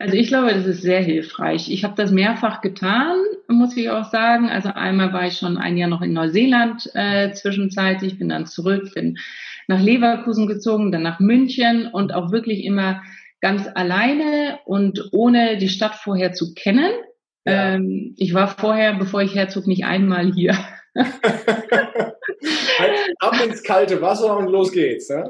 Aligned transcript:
Also 0.00 0.14
ich 0.14 0.28
glaube, 0.28 0.54
das 0.54 0.64
ist 0.64 0.82
sehr 0.82 1.00
hilfreich. 1.00 1.68
Ich 1.70 1.82
habe 1.82 1.94
das 1.96 2.12
mehrfach 2.12 2.60
getan, 2.60 3.16
muss 3.48 3.76
ich 3.76 3.90
auch 3.90 4.08
sagen. 4.10 4.48
Also 4.48 4.68
einmal 4.68 5.12
war 5.12 5.26
ich 5.26 5.38
schon 5.38 5.58
ein 5.58 5.76
Jahr 5.76 5.88
noch 5.88 6.02
in 6.02 6.12
Neuseeland 6.12 6.88
äh, 6.94 7.32
zwischenzeitlich, 7.32 8.16
bin 8.16 8.28
dann 8.28 8.46
zurück, 8.46 8.94
bin 8.94 9.18
nach 9.66 9.82
Leverkusen 9.82 10.46
gezogen, 10.46 10.92
dann 10.92 11.02
nach 11.02 11.18
München 11.18 11.88
und 11.88 12.14
auch 12.14 12.30
wirklich 12.30 12.64
immer 12.64 13.02
ganz 13.40 13.68
alleine 13.74 14.60
und 14.66 15.08
ohne 15.12 15.58
die 15.58 15.68
Stadt 15.68 15.96
vorher 15.96 16.32
zu 16.32 16.54
kennen. 16.54 16.92
Ja. 17.44 17.74
Ähm, 17.74 18.14
ich 18.16 18.34
war 18.34 18.46
vorher, 18.46 18.94
bevor 18.94 19.22
ich 19.22 19.34
herzog, 19.34 19.66
nicht 19.66 19.84
einmal 19.84 20.32
hier. 20.32 20.56
Ab 23.18 23.34
ins 23.44 23.64
kalte 23.64 24.00
Wasser 24.00 24.36
und 24.36 24.48
los 24.48 24.70
geht's. 24.70 25.08
Ne? 25.08 25.28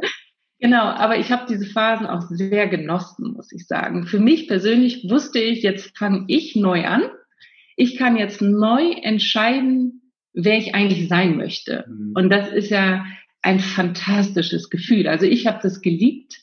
Genau, 0.60 0.82
aber 0.82 1.18
ich 1.18 1.30
habe 1.30 1.46
diese 1.48 1.66
Phasen 1.66 2.06
auch 2.06 2.22
sehr 2.28 2.66
genossen, 2.66 3.34
muss 3.34 3.52
ich 3.52 3.66
sagen. 3.66 4.06
Für 4.06 4.18
mich 4.18 4.48
persönlich 4.48 5.08
wusste 5.08 5.38
ich, 5.38 5.62
jetzt 5.62 5.96
fange 5.96 6.24
ich 6.26 6.56
neu 6.56 6.84
an. 6.84 7.02
Ich 7.76 7.96
kann 7.96 8.16
jetzt 8.16 8.42
neu 8.42 8.90
entscheiden, 9.02 10.12
wer 10.32 10.58
ich 10.58 10.74
eigentlich 10.74 11.08
sein 11.08 11.36
möchte. 11.36 11.84
Mhm. 11.88 12.12
Und 12.16 12.30
das 12.30 12.50
ist 12.50 12.70
ja 12.70 13.04
ein 13.40 13.60
fantastisches 13.60 14.68
Gefühl. 14.68 15.06
Also 15.06 15.26
ich 15.26 15.46
habe 15.46 15.60
das 15.62 15.80
geliebt. 15.80 16.34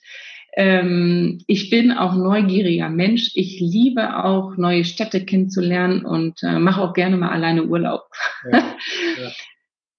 Ähm, 0.55 1.43
ich 1.47 1.69
bin 1.69 1.91
auch 1.91 2.15
neugieriger 2.15 2.89
Mensch. 2.89 3.31
Ich 3.35 3.59
liebe 3.59 4.23
auch 4.23 4.55
neue 4.55 4.85
Städte 4.85 5.25
kennenzulernen 5.25 6.05
und 6.05 6.41
äh, 6.43 6.57
mache 6.57 6.81
auch 6.81 6.93
gerne 6.93 7.17
mal 7.17 7.31
alleine 7.31 7.65
Urlaub. 7.65 8.03
Ja, 8.49 8.59
ja. 9.21 9.31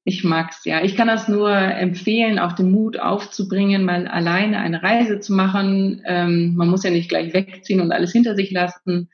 Ich 0.08 0.22
mag's 0.22 0.64
ja. 0.64 0.84
Ich 0.84 0.94
kann 0.94 1.08
das 1.08 1.26
nur 1.26 1.50
empfehlen, 1.50 2.38
auch 2.38 2.52
den 2.52 2.70
Mut 2.70 2.96
aufzubringen, 2.96 3.84
mal 3.84 4.06
alleine 4.06 4.60
eine 4.60 4.80
Reise 4.80 5.18
zu 5.18 5.32
machen. 5.32 6.00
Ähm, 6.06 6.54
man 6.54 6.68
muss 6.68 6.84
ja 6.84 6.90
nicht 6.90 7.08
gleich 7.08 7.34
wegziehen 7.34 7.80
und 7.80 7.90
alles 7.90 8.12
hinter 8.12 8.36
sich 8.36 8.52
lassen, 8.52 9.10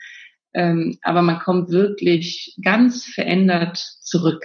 ähm, 0.53 0.99
aber 1.01 1.23
man 1.23 1.39
kommt 1.39 1.71
wirklich 1.71 2.59
ganz 2.63 3.07
verändert 3.07 3.79
zurück. 3.79 4.45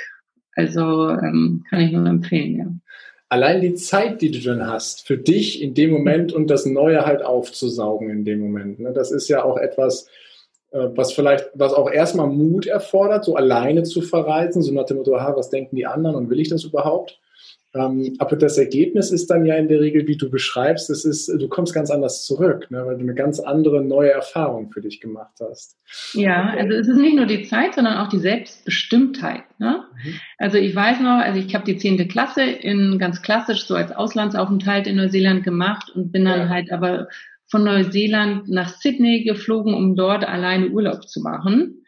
Also 0.54 1.10
ähm, 1.10 1.66
kann 1.70 1.82
ich 1.82 1.92
nur 1.92 2.08
empfehlen, 2.08 2.56
ja. 2.56 2.66
Allein 3.28 3.60
die 3.60 3.74
Zeit, 3.74 4.22
die 4.22 4.32
du 4.32 4.40
dann 4.40 4.68
hast, 4.68 5.06
für 5.06 5.18
dich 5.18 5.62
in 5.62 5.74
dem 5.74 5.92
Moment 5.92 6.32
und 6.32 6.50
das 6.50 6.66
Neue 6.66 7.06
halt 7.06 7.24
aufzusaugen 7.24 8.10
in 8.10 8.24
dem 8.24 8.40
Moment. 8.40 8.80
Ne? 8.80 8.94
Das 8.94 9.12
ist 9.12 9.28
ja 9.28 9.44
auch 9.44 9.58
etwas, 9.58 10.08
was 10.72 11.14
vielleicht, 11.14 11.50
was 11.54 11.74
auch 11.74 11.90
erstmal 11.90 12.28
Mut 12.28 12.68
erfordert, 12.68 13.26
so 13.26 13.36
alleine 13.36 13.84
zu 13.84 14.02
verreisen, 14.02 14.62
so 14.62 14.74
nach 14.74 14.86
dem 14.86 14.98
Motto, 14.98 15.16
aha, 15.16 15.36
was 15.36 15.50
denken 15.50 15.76
die 15.76 15.86
anderen 15.86 16.16
und 16.16 16.30
will 16.30 16.40
ich 16.40 16.50
das 16.50 16.64
überhaupt? 16.64 17.20
Ähm, 17.74 18.16
aber 18.20 18.36
das 18.38 18.58
Ergebnis 18.58 19.12
ist 19.12 19.30
dann 19.30 19.46
ja 19.46 19.56
in 19.56 19.68
der 19.68 19.82
Regel, 19.82 20.08
wie 20.08 20.16
du 20.18 20.30
beschreibst, 20.30 20.90
es 20.90 21.06
ist, 21.06 21.28
du 21.28 21.48
kommst 21.48 21.74
ganz 21.74 21.92
anders 21.92 22.26
zurück, 22.26 22.72
ne, 22.72 22.86
weil 22.86 22.96
du 22.96 23.02
eine 23.02 23.14
ganz 23.14 23.40
andere 23.40 23.84
neue 23.84 24.12
Erfahrung 24.12 24.72
für 24.72 24.82
dich 24.82 25.02
gemacht 25.02 25.36
hast. 25.42 25.78
Ja, 26.14 26.54
also 26.58 26.74
es 26.74 26.88
ist 26.88 26.98
nicht 26.98 27.16
nur 27.16 27.26
die 27.26 27.44
Zeit, 27.44 27.76
sondern 27.76 27.98
auch 27.98 28.08
die 28.08 28.20
Selbstbestimmtheit. 28.20 29.44
Ne? 29.60 29.84
Mhm. 30.04 30.14
Also 30.38 30.58
ich 30.58 30.76
weiß 30.76 31.02
noch, 31.02 31.20
also 31.20 31.40
ich 31.40 31.54
habe 31.54 31.66
die 31.66 31.78
zehnte 31.78 32.08
Klasse 32.08 32.44
in 32.44 32.98
ganz 33.00 33.22
klassisch 33.22 33.66
so 33.66 33.76
als 33.76 33.92
Auslandsaufenthalt 33.92 34.88
in 34.88 34.96
Neuseeland 34.96 35.44
gemacht 35.44 35.92
und 35.94 36.12
bin 36.12 36.26
dann 36.26 36.40
ja. 36.40 36.50
halt 36.50 36.72
aber 36.72 37.08
von 37.50 37.64
Neuseeland 37.64 38.50
nach 38.50 38.70
Sydney 38.70 39.24
geflogen, 39.24 39.74
um 39.74 39.96
dort 39.96 40.28
alleine 40.28 40.70
Urlaub 40.70 41.08
zu 41.08 41.22
machen. 41.22 41.84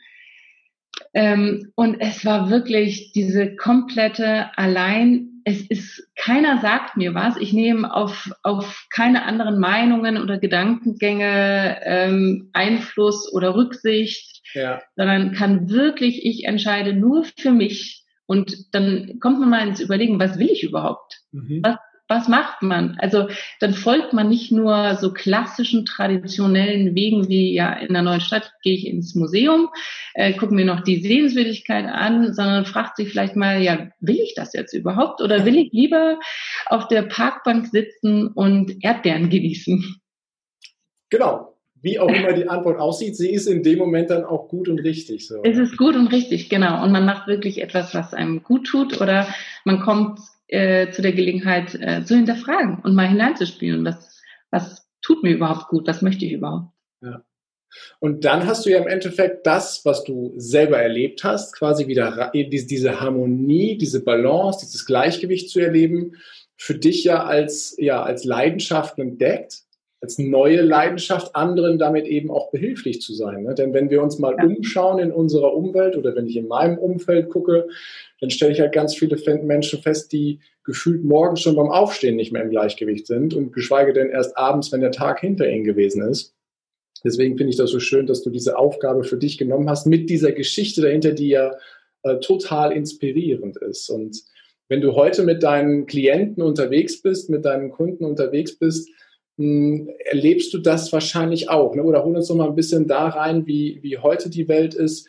Ähm, 1.13 1.71
und 1.75 1.99
es 1.99 2.25
war 2.25 2.49
wirklich 2.49 3.11
diese 3.13 3.55
komplette 3.55 4.57
allein, 4.57 5.41
es 5.43 5.61
ist, 5.61 6.07
keiner 6.15 6.59
sagt 6.61 6.97
mir 6.97 7.13
was, 7.15 7.37
ich 7.37 7.53
nehme 7.53 7.93
auf, 7.93 8.31
auf 8.43 8.87
keine 8.89 9.23
anderen 9.23 9.59
Meinungen 9.59 10.17
oder 10.17 10.37
Gedankengänge 10.37 11.79
ähm, 11.83 12.49
Einfluss 12.53 13.31
oder 13.33 13.55
Rücksicht, 13.55 14.41
ja. 14.53 14.81
sondern 14.95 15.33
kann 15.33 15.69
wirklich, 15.69 16.25
ich 16.25 16.45
entscheide 16.45 16.93
nur 16.93 17.25
für 17.37 17.51
mich. 17.51 18.05
Und 18.25 18.75
dann 18.75 19.19
kommt 19.19 19.39
man 19.39 19.49
mal 19.49 19.67
ins 19.67 19.79
Überlegen, 19.79 20.19
was 20.19 20.37
will 20.37 20.49
ich 20.51 20.63
überhaupt? 20.63 21.21
Mhm. 21.31 21.61
Was, 21.63 21.77
was 22.09 22.27
macht 22.27 22.63
man? 22.63 22.97
Also 22.99 23.29
dann 23.59 23.73
folgt 23.73 24.13
man 24.13 24.29
nicht 24.29 24.51
nur 24.51 24.95
so 24.95 25.13
klassischen 25.13 25.85
traditionellen 25.85 26.95
Wegen 26.95 27.29
wie 27.29 27.53
ja 27.53 27.71
in 27.71 27.93
der 27.93 28.01
neuen 28.01 28.19
Stadt 28.19 28.51
gehe 28.63 28.73
ich 28.73 28.87
ins 28.87 29.13
Museum, 29.13 29.69
äh, 30.15 30.33
gucke 30.33 30.53
mir 30.53 30.65
noch 30.65 30.81
die 30.81 31.01
Sehenswürdigkeit 31.01 31.85
an, 31.85 32.33
sondern 32.33 32.65
fragt 32.65 32.97
sich 32.97 33.09
vielleicht 33.09 33.35
mal, 33.35 33.61
ja, 33.61 33.89
will 33.99 34.19
ich 34.19 34.33
das 34.35 34.53
jetzt 34.53 34.73
überhaupt 34.73 35.21
oder 35.21 35.45
will 35.45 35.55
ich 35.55 35.71
lieber 35.71 36.19
auf 36.65 36.87
der 36.87 37.03
Parkbank 37.03 37.67
sitzen 37.67 38.27
und 38.27 38.83
Erdbeeren 38.83 39.29
genießen? 39.29 40.01
Genau. 41.11 41.55
Wie 41.81 41.97
auch 41.97 42.09
immer 42.09 42.33
die 42.33 42.49
Antwort 42.49 42.77
aussieht, 42.77 43.15
sie 43.15 43.31
ist 43.31 43.47
in 43.47 43.63
dem 43.63 43.79
Moment 43.79 44.09
dann 44.09 44.25
auch 44.25 44.49
gut 44.49 44.67
und 44.67 44.79
richtig. 44.79 45.25
So. 45.27 45.41
Es 45.43 45.57
ist 45.57 45.77
gut 45.77 45.95
und 45.95 46.07
richtig, 46.07 46.49
genau. 46.49 46.83
Und 46.83 46.91
man 46.91 47.05
macht 47.05 47.27
wirklich 47.27 47.61
etwas, 47.61 47.93
was 47.93 48.13
einem 48.13 48.43
gut 48.43 48.67
tut 48.67 48.99
oder 48.99 49.27
man 49.63 49.79
kommt 49.79 50.19
äh, 50.49 50.91
zu 50.91 51.01
der 51.01 51.13
Gelegenheit 51.13 51.75
äh, 51.75 52.03
zu 52.03 52.15
hinterfragen 52.15 52.79
und 52.83 52.95
mal 52.95 53.07
hineinzuspielen. 53.07 53.85
Was, 53.85 54.21
was 54.51 54.87
tut 55.01 55.23
mir 55.23 55.31
überhaupt 55.31 55.69
gut? 55.69 55.87
Was 55.87 56.01
möchte 56.01 56.25
ich 56.25 56.33
überhaupt? 56.33 56.73
Ja. 57.01 57.23
Und 57.99 58.25
dann 58.25 58.47
hast 58.47 58.65
du 58.65 58.71
ja 58.71 58.79
im 58.79 58.87
Endeffekt 58.87 59.45
das, 59.45 59.85
was 59.85 60.03
du 60.03 60.33
selber 60.37 60.79
erlebt 60.79 61.23
hast, 61.23 61.55
quasi 61.55 61.87
wieder 61.87 62.31
diese 62.33 62.99
Harmonie, 62.99 63.77
diese 63.77 64.03
Balance, 64.03 64.65
dieses 64.65 64.85
Gleichgewicht 64.85 65.49
zu 65.49 65.59
erleben, 65.59 66.13
für 66.57 66.75
dich 66.75 67.03
ja 67.03 67.23
als, 67.23 67.75
ja, 67.77 68.03
als 68.03 68.25
Leidenschaft 68.25 68.97
entdeckt, 68.97 69.61
als 70.01 70.17
neue 70.17 70.61
Leidenschaft, 70.61 71.35
anderen 71.35 71.77
damit 71.77 72.07
eben 72.07 72.31
auch 72.31 72.51
behilflich 72.51 73.01
zu 73.01 73.13
sein. 73.13 73.43
Ne? 73.43 73.53
Denn 73.53 73.73
wenn 73.73 73.89
wir 73.89 74.01
uns 74.01 74.17
mal 74.17 74.35
ja. 74.37 74.45
umschauen 74.45 74.99
in 74.99 75.11
unserer 75.11 75.53
Umwelt 75.53 75.97
oder 75.97 76.15
wenn 76.15 76.27
ich 76.27 76.37
in 76.37 76.47
meinem 76.47 76.77
Umfeld 76.77 77.29
gucke, 77.29 77.67
dann 78.21 78.29
stelle 78.29 78.53
ich 78.53 78.61
halt 78.61 78.71
ganz 78.71 78.95
viele 78.95 79.17
Menschen 79.43 79.81
fest, 79.81 80.11
die 80.13 80.39
gefühlt 80.63 81.03
morgens 81.03 81.41
schon 81.41 81.55
beim 81.55 81.69
Aufstehen 81.69 82.15
nicht 82.15 82.31
mehr 82.31 82.43
im 82.43 82.49
Gleichgewicht 82.49 83.07
sind 83.07 83.33
und 83.33 83.51
geschweige 83.51 83.91
denn 83.91 84.09
erst 84.09 84.37
abends, 84.37 84.71
wenn 84.71 84.81
der 84.81 84.91
Tag 84.91 85.19
hinter 85.19 85.49
ihnen 85.49 85.63
gewesen 85.63 86.01
ist. 86.03 86.33
Deswegen 87.03 87.37
finde 87.37 87.51
ich 87.51 87.57
das 87.57 87.71
so 87.71 87.79
schön, 87.79 88.07
dass 88.07 88.23
du 88.23 88.29
diese 88.29 88.57
Aufgabe 88.57 89.03
für 89.03 89.17
dich 89.17 89.37
genommen 89.37 89.69
hast 89.69 89.85
mit 89.85 90.09
dieser 90.09 90.31
Geschichte 90.31 90.81
dahinter, 90.81 91.11
die 91.11 91.29
ja 91.29 91.55
äh, 92.03 92.17
total 92.19 92.71
inspirierend 92.71 93.57
ist. 93.57 93.89
Und 93.89 94.21
wenn 94.67 94.81
du 94.81 94.93
heute 94.95 95.23
mit 95.23 95.43
deinen 95.43 95.85
Klienten 95.87 96.43
unterwegs 96.43 97.01
bist, 97.01 97.29
mit 97.29 97.45
deinen 97.45 97.71
Kunden 97.71 98.05
unterwegs 98.05 98.57
bist, 98.57 98.89
erlebst 99.39 100.53
du 100.53 100.57
das 100.57 100.91
wahrscheinlich 100.91 101.49
auch. 101.49 101.75
Ne? 101.75 101.83
Oder 101.83 102.03
hol 102.03 102.15
uns 102.15 102.29
noch 102.29 102.35
mal 102.35 102.47
ein 102.47 102.55
bisschen 102.55 102.87
da 102.87 103.07
rein, 103.07 103.47
wie, 103.47 103.79
wie 103.81 103.97
heute 103.97 104.29
die 104.29 104.47
Welt 104.47 104.73
ist 104.73 105.07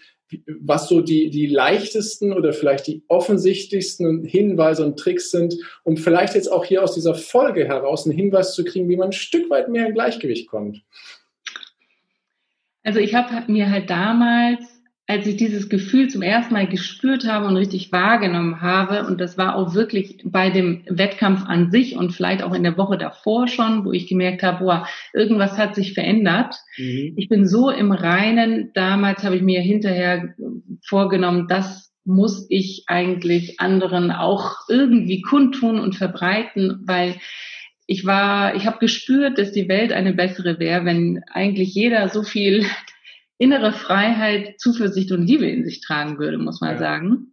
was 0.61 0.89
so 0.89 1.01
die, 1.01 1.31
die 1.31 1.47
leichtesten 1.47 2.33
oder 2.33 2.53
vielleicht 2.53 2.87
die 2.87 3.03
offensichtlichsten 3.09 4.25
Hinweise 4.25 4.85
und 4.85 4.99
Tricks 4.99 5.31
sind, 5.31 5.55
um 5.83 5.97
vielleicht 5.97 6.35
jetzt 6.35 6.51
auch 6.51 6.65
hier 6.65 6.83
aus 6.83 6.95
dieser 6.95 7.15
Folge 7.15 7.67
heraus 7.67 8.07
einen 8.07 8.17
Hinweis 8.17 8.55
zu 8.55 8.65
kriegen, 8.65 8.89
wie 8.89 8.97
man 8.97 9.09
ein 9.09 9.13
Stück 9.13 9.51
weit 9.51 9.69
mehr 9.69 9.87
in 9.87 9.95
Gleichgewicht 9.95 10.49
kommt. 10.49 10.83
Also 12.83 12.99
ich 12.99 13.15
habe 13.15 13.51
mir 13.51 13.71
halt 13.71 13.91
damals 13.91 14.80
als 15.11 15.27
ich 15.27 15.37
dieses 15.37 15.69
Gefühl 15.69 16.07
zum 16.07 16.23
ersten 16.23 16.55
Mal 16.55 16.69
gespürt 16.69 17.27
habe 17.27 17.49
und 17.49 17.57
richtig 17.57 17.91
wahrgenommen 17.91 18.61
habe, 18.61 19.05
und 19.05 19.21
das 19.21 19.37
war 19.37 19.57
auch 19.57 19.75
wirklich 19.75 20.23
bei 20.25 20.51
dem 20.51 20.85
Wettkampf 20.87 21.45
an 21.47 21.73
sich 21.73 21.97
und 21.97 22.13
vielleicht 22.13 22.45
auch 22.45 22.55
in 22.55 22.63
der 22.63 22.79
Woche 22.79 22.97
davor 22.97 23.49
schon, 23.49 23.85
wo 23.85 23.91
ich 23.91 24.07
gemerkt 24.07 24.45
habe, 24.45 24.63
boah, 24.63 24.87
irgendwas 25.13 25.59
hat 25.59 25.75
sich 25.75 25.95
verändert. 25.95 26.55
Mhm. 26.79 27.15
Ich 27.17 27.29
bin 27.29 27.45
so 27.45 27.71
im 27.71 27.91
Reinen, 27.91 28.71
damals 28.73 29.25
habe 29.25 29.35
ich 29.35 29.43
mir 29.43 29.61
hinterher 29.61 30.33
vorgenommen, 30.87 31.49
das 31.49 31.93
muss 32.05 32.47
ich 32.49 32.85
eigentlich 32.87 33.59
anderen 33.59 34.13
auch 34.13 34.59
irgendwie 34.69 35.23
kundtun 35.23 35.81
und 35.81 35.97
verbreiten, 35.97 36.85
weil 36.87 37.17
ich 37.89 38.07
war, 38.07 38.55
ich 38.55 38.65
habe 38.65 38.79
gespürt, 38.79 39.39
dass 39.39 39.51
die 39.51 39.69
Welt 39.69 39.93
eine 39.93 40.13
bessere 40.13 40.61
wäre, 40.61 40.85
wenn 40.85 41.25
eigentlich 41.33 41.75
jeder 41.75 42.09
so 42.09 42.23
viel 42.23 42.65
innere 43.41 43.73
Freiheit, 43.73 44.61
Zuversicht 44.61 45.11
und 45.13 45.27
Liebe 45.27 45.47
in 45.47 45.65
sich 45.65 45.81
tragen 45.81 46.19
würde, 46.19 46.39
muss 46.39 46.61
man 46.61 46.73
ja. 46.73 46.79
sagen. 46.79 47.33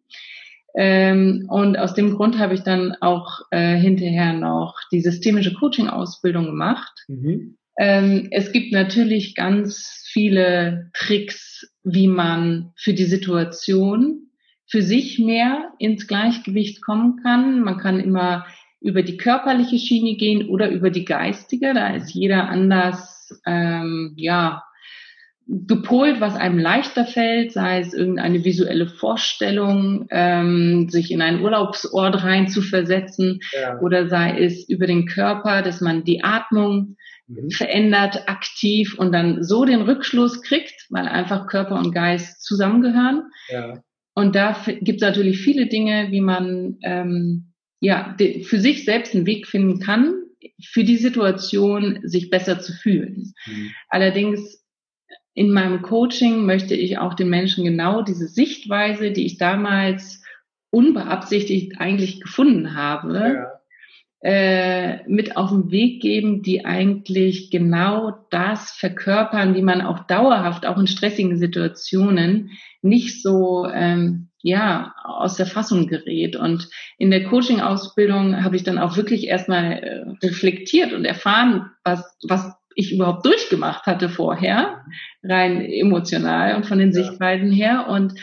Ähm, 0.73 1.47
und 1.49 1.77
aus 1.77 1.93
dem 1.95 2.15
Grund 2.15 2.39
habe 2.39 2.53
ich 2.53 2.61
dann 2.61 2.95
auch 3.01 3.41
äh, 3.51 3.75
hinterher 3.75 4.33
noch 4.33 4.75
die 4.91 5.01
systemische 5.01 5.53
Coaching-Ausbildung 5.53 6.45
gemacht. 6.45 6.93
Mhm. 7.07 7.57
Ähm, 7.77 8.29
es 8.31 8.51
gibt 8.53 8.71
natürlich 8.71 9.35
ganz 9.35 10.05
viele 10.07 10.89
Tricks, 10.93 11.69
wie 11.83 12.07
man 12.07 12.71
für 12.75 12.93
die 12.93 13.05
Situation 13.05 14.29
für 14.65 14.81
sich 14.81 15.19
mehr 15.19 15.71
ins 15.77 16.07
Gleichgewicht 16.07 16.81
kommen 16.81 17.21
kann. 17.21 17.61
Man 17.61 17.77
kann 17.79 17.99
immer 17.99 18.45
über 18.79 19.01
die 19.01 19.17
körperliche 19.17 19.77
Schiene 19.77 20.15
gehen 20.15 20.47
oder 20.47 20.69
über 20.69 20.89
die 20.89 21.05
geistige. 21.05 21.73
Da 21.73 21.95
ist 21.95 22.13
jeder 22.13 22.49
anders, 22.49 23.41
ähm, 23.45 24.13
ja, 24.15 24.63
gepolt, 25.47 26.19
was 26.19 26.35
einem 26.35 26.59
leichter 26.59 27.05
fällt, 27.05 27.53
sei 27.53 27.79
es 27.79 27.93
irgendeine 27.93 28.43
visuelle 28.43 28.87
Vorstellung, 28.87 30.05
ähm, 30.09 30.89
sich 30.89 31.11
in 31.11 31.21
einen 31.21 31.41
Urlaubsort 31.41 32.23
rein 32.23 32.49
zu 32.49 32.61
versetzen 32.61 33.39
ja. 33.53 33.79
oder 33.79 34.09
sei 34.09 34.43
es 34.43 34.67
über 34.67 34.87
den 34.87 35.05
Körper, 35.05 35.61
dass 35.61 35.79
man 35.79 36.03
die 36.03 36.23
Atmung 36.23 36.97
mhm. 37.27 37.49
verändert 37.51 38.27
aktiv 38.27 38.95
und 38.97 39.13
dann 39.13 39.43
so 39.43 39.63
den 39.63 39.81
Rückschluss 39.81 40.41
kriegt, 40.41 40.85
weil 40.89 41.07
einfach 41.07 41.47
Körper 41.47 41.75
und 41.75 41.93
Geist 41.93 42.43
zusammengehören. 42.43 43.23
Ja. 43.47 43.81
Und 44.15 44.35
da 44.35 44.59
gibt 44.81 45.01
es 45.01 45.07
natürlich 45.07 45.39
viele 45.39 45.67
Dinge, 45.67 46.07
wie 46.11 46.21
man 46.21 46.77
ähm, 46.81 47.53
ja 47.79 48.17
für 48.43 48.59
sich 48.59 48.83
selbst 48.83 49.15
einen 49.15 49.25
Weg 49.25 49.47
finden 49.47 49.79
kann, 49.79 50.13
für 50.61 50.83
die 50.83 50.97
Situation 50.97 51.99
sich 52.03 52.29
besser 52.29 52.59
zu 52.59 52.73
fühlen. 52.73 53.33
Mhm. 53.45 53.71
Allerdings 53.89 54.66
in 55.37 55.51
meinem 55.51 55.83
Coaching 55.83 56.47
möchte 56.47 56.73
ich 56.73 56.97
auch 56.97 57.13
den 57.13 57.29
Menschen 57.29 57.63
genau 57.63 58.01
diese 58.01 58.27
Sichtweise, 58.27 59.11
die 59.11 59.27
ich 59.27 59.37
damals 59.37 60.23
unbeabsichtigt 60.71 61.79
eigentlich 61.79 62.21
gefunden 62.21 62.73
habe, 62.73 63.45
ja. 64.23 64.31
äh, 64.31 65.07
mit 65.07 65.37
auf 65.37 65.51
den 65.51 65.69
Weg 65.69 66.01
geben, 66.01 66.41
die 66.41 66.65
eigentlich 66.65 67.51
genau 67.51 68.25
das 68.31 68.71
verkörpern, 68.71 69.53
wie 69.53 69.61
man 69.61 69.81
auch 69.81 70.07
dauerhaft, 70.07 70.65
auch 70.65 70.79
in 70.79 70.87
stressigen 70.87 71.37
Situationen, 71.37 72.49
nicht 72.81 73.21
so 73.21 73.67
ähm, 73.71 74.29
ja 74.41 74.95
aus 75.03 75.35
der 75.35 75.45
Fassung 75.45 75.85
gerät. 75.85 76.35
Und 76.35 76.67
in 76.97 77.11
der 77.11 77.25
Coaching-Ausbildung 77.25 78.43
habe 78.43 78.55
ich 78.55 78.63
dann 78.63 78.79
auch 78.79 78.97
wirklich 78.97 79.27
erstmal 79.27 79.73
äh, 79.73 80.25
reflektiert 80.25 80.93
und 80.93 81.05
erfahren, 81.05 81.69
was, 81.83 82.17
was 82.27 82.57
ich 82.77 82.93
überhaupt 82.93 83.25
durchgemacht 83.25 83.87
hatte 83.87 84.07
vorher, 84.07 84.85
rein 85.23 85.65
emotional 85.65 86.55
und 86.55 86.67
von 86.67 86.77
den 86.77 86.91
ja. 86.91 87.03
Sichtweisen 87.03 87.51
her. 87.51 87.87
Und 87.89 88.13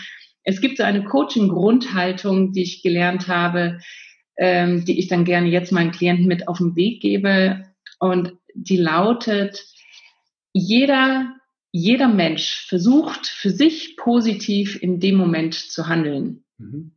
es 0.44 0.60
gibt 0.60 0.76
so 0.76 0.84
eine 0.84 1.04
Coaching-Grundhaltung, 1.04 2.52
die 2.52 2.62
ich 2.62 2.82
gelernt 2.82 3.26
habe, 3.26 3.80
ähm, 4.36 4.84
die 4.84 4.98
ich 5.00 5.08
dann 5.08 5.24
gerne 5.24 5.48
jetzt 5.48 5.72
meinen 5.72 5.90
Klienten 5.90 6.26
mit 6.26 6.46
auf 6.46 6.58
den 6.58 6.76
Weg 6.76 7.02
gebe. 7.02 7.64
Und 7.98 8.34
die 8.54 8.76
lautet, 8.76 9.60
jeder, 10.52 11.34
jeder 11.72 12.06
Mensch 12.06 12.64
versucht 12.68 13.26
für 13.26 13.50
sich 13.50 13.96
positiv 13.96 14.80
in 14.80 15.00
dem 15.00 15.16
Moment 15.16 15.54
zu 15.54 15.88
handeln. 15.88 16.44
Mhm. 16.58 16.92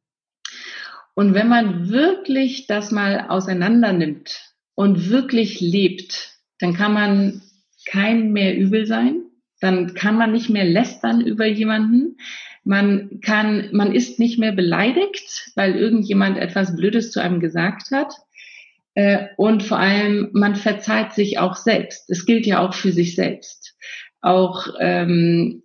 Und 1.15 1.33
wenn 1.33 1.47
man 1.47 1.89
wirklich 1.89 2.67
das 2.67 2.91
mal 2.91 3.25
auseinander 3.29 3.93
nimmt 3.93 4.53
und 4.75 5.09
wirklich 5.09 5.59
lebt, 5.59 6.37
dann 6.59 6.75
kann 6.75 6.93
man 6.93 7.41
kein 7.87 8.31
mehr 8.31 8.57
übel 8.57 8.85
sein. 8.85 9.23
Dann 9.59 9.93
kann 9.95 10.17
man 10.17 10.31
nicht 10.31 10.49
mehr 10.49 10.65
lästern 10.65 11.21
über 11.21 11.45
jemanden. 11.45 12.17
Man 12.63 13.21
kann, 13.21 13.69
man 13.71 13.93
ist 13.93 14.19
nicht 14.19 14.37
mehr 14.37 14.51
beleidigt, 14.51 15.51
weil 15.55 15.75
irgendjemand 15.75 16.37
etwas 16.37 16.75
Blödes 16.75 17.11
zu 17.11 17.21
einem 17.21 17.39
gesagt 17.39 17.91
hat. 17.91 18.13
Äh, 18.93 19.27
und 19.37 19.63
vor 19.63 19.79
allem, 19.79 20.29
man 20.33 20.55
verzeiht 20.55 21.13
sich 21.13 21.39
auch 21.39 21.55
selbst. 21.55 22.09
Das 22.09 22.25
gilt 22.25 22.45
ja 22.45 22.59
auch 22.59 22.73
für 22.73 22.91
sich 22.91 23.15
selbst. 23.15 23.75
Auch 24.21 24.67
ähm, 24.79 25.63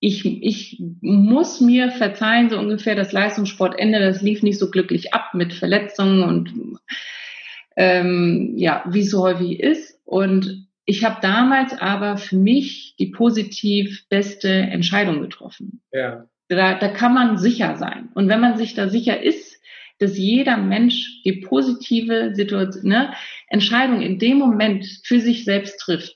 ich, 0.00 0.24
ich 0.24 0.82
muss 1.00 1.60
mir 1.60 1.92
verzeihen, 1.92 2.50
so 2.50 2.58
ungefähr 2.58 2.96
das 2.96 3.12
Leistungssportende, 3.12 4.00
das 4.00 4.20
lief 4.20 4.42
nicht 4.42 4.58
so 4.58 4.68
glücklich 4.68 5.14
ab 5.14 5.32
mit 5.32 5.52
Verletzungen 5.52 6.24
und 6.24 6.80
ähm, 7.76 8.54
ja, 8.56 8.84
wie 8.88 9.02
es 9.02 9.10
so 9.10 9.22
häufig 9.22 9.60
ist. 9.60 10.00
Und 10.04 10.66
ich 10.92 11.04
habe 11.04 11.22
damals 11.22 11.72
aber 11.72 12.18
für 12.18 12.36
mich 12.36 12.96
die 12.98 13.06
positiv 13.06 14.06
beste 14.10 14.50
Entscheidung 14.50 15.22
getroffen. 15.22 15.80
Ja. 15.90 16.26
Da, 16.48 16.74
da 16.74 16.88
kann 16.88 17.14
man 17.14 17.38
sicher 17.38 17.76
sein. 17.76 18.10
Und 18.14 18.28
wenn 18.28 18.42
man 18.42 18.58
sich 18.58 18.74
da 18.74 18.90
sicher 18.90 19.22
ist, 19.22 19.58
dass 20.00 20.18
jeder 20.18 20.58
Mensch 20.58 21.22
die 21.24 21.40
positive 21.40 22.34
Situation, 22.34 22.90
ne, 22.90 23.14
Entscheidung 23.48 24.02
in 24.02 24.18
dem 24.18 24.36
Moment 24.36 24.84
für 25.04 25.18
sich 25.18 25.46
selbst 25.46 25.78
trifft, 25.78 26.14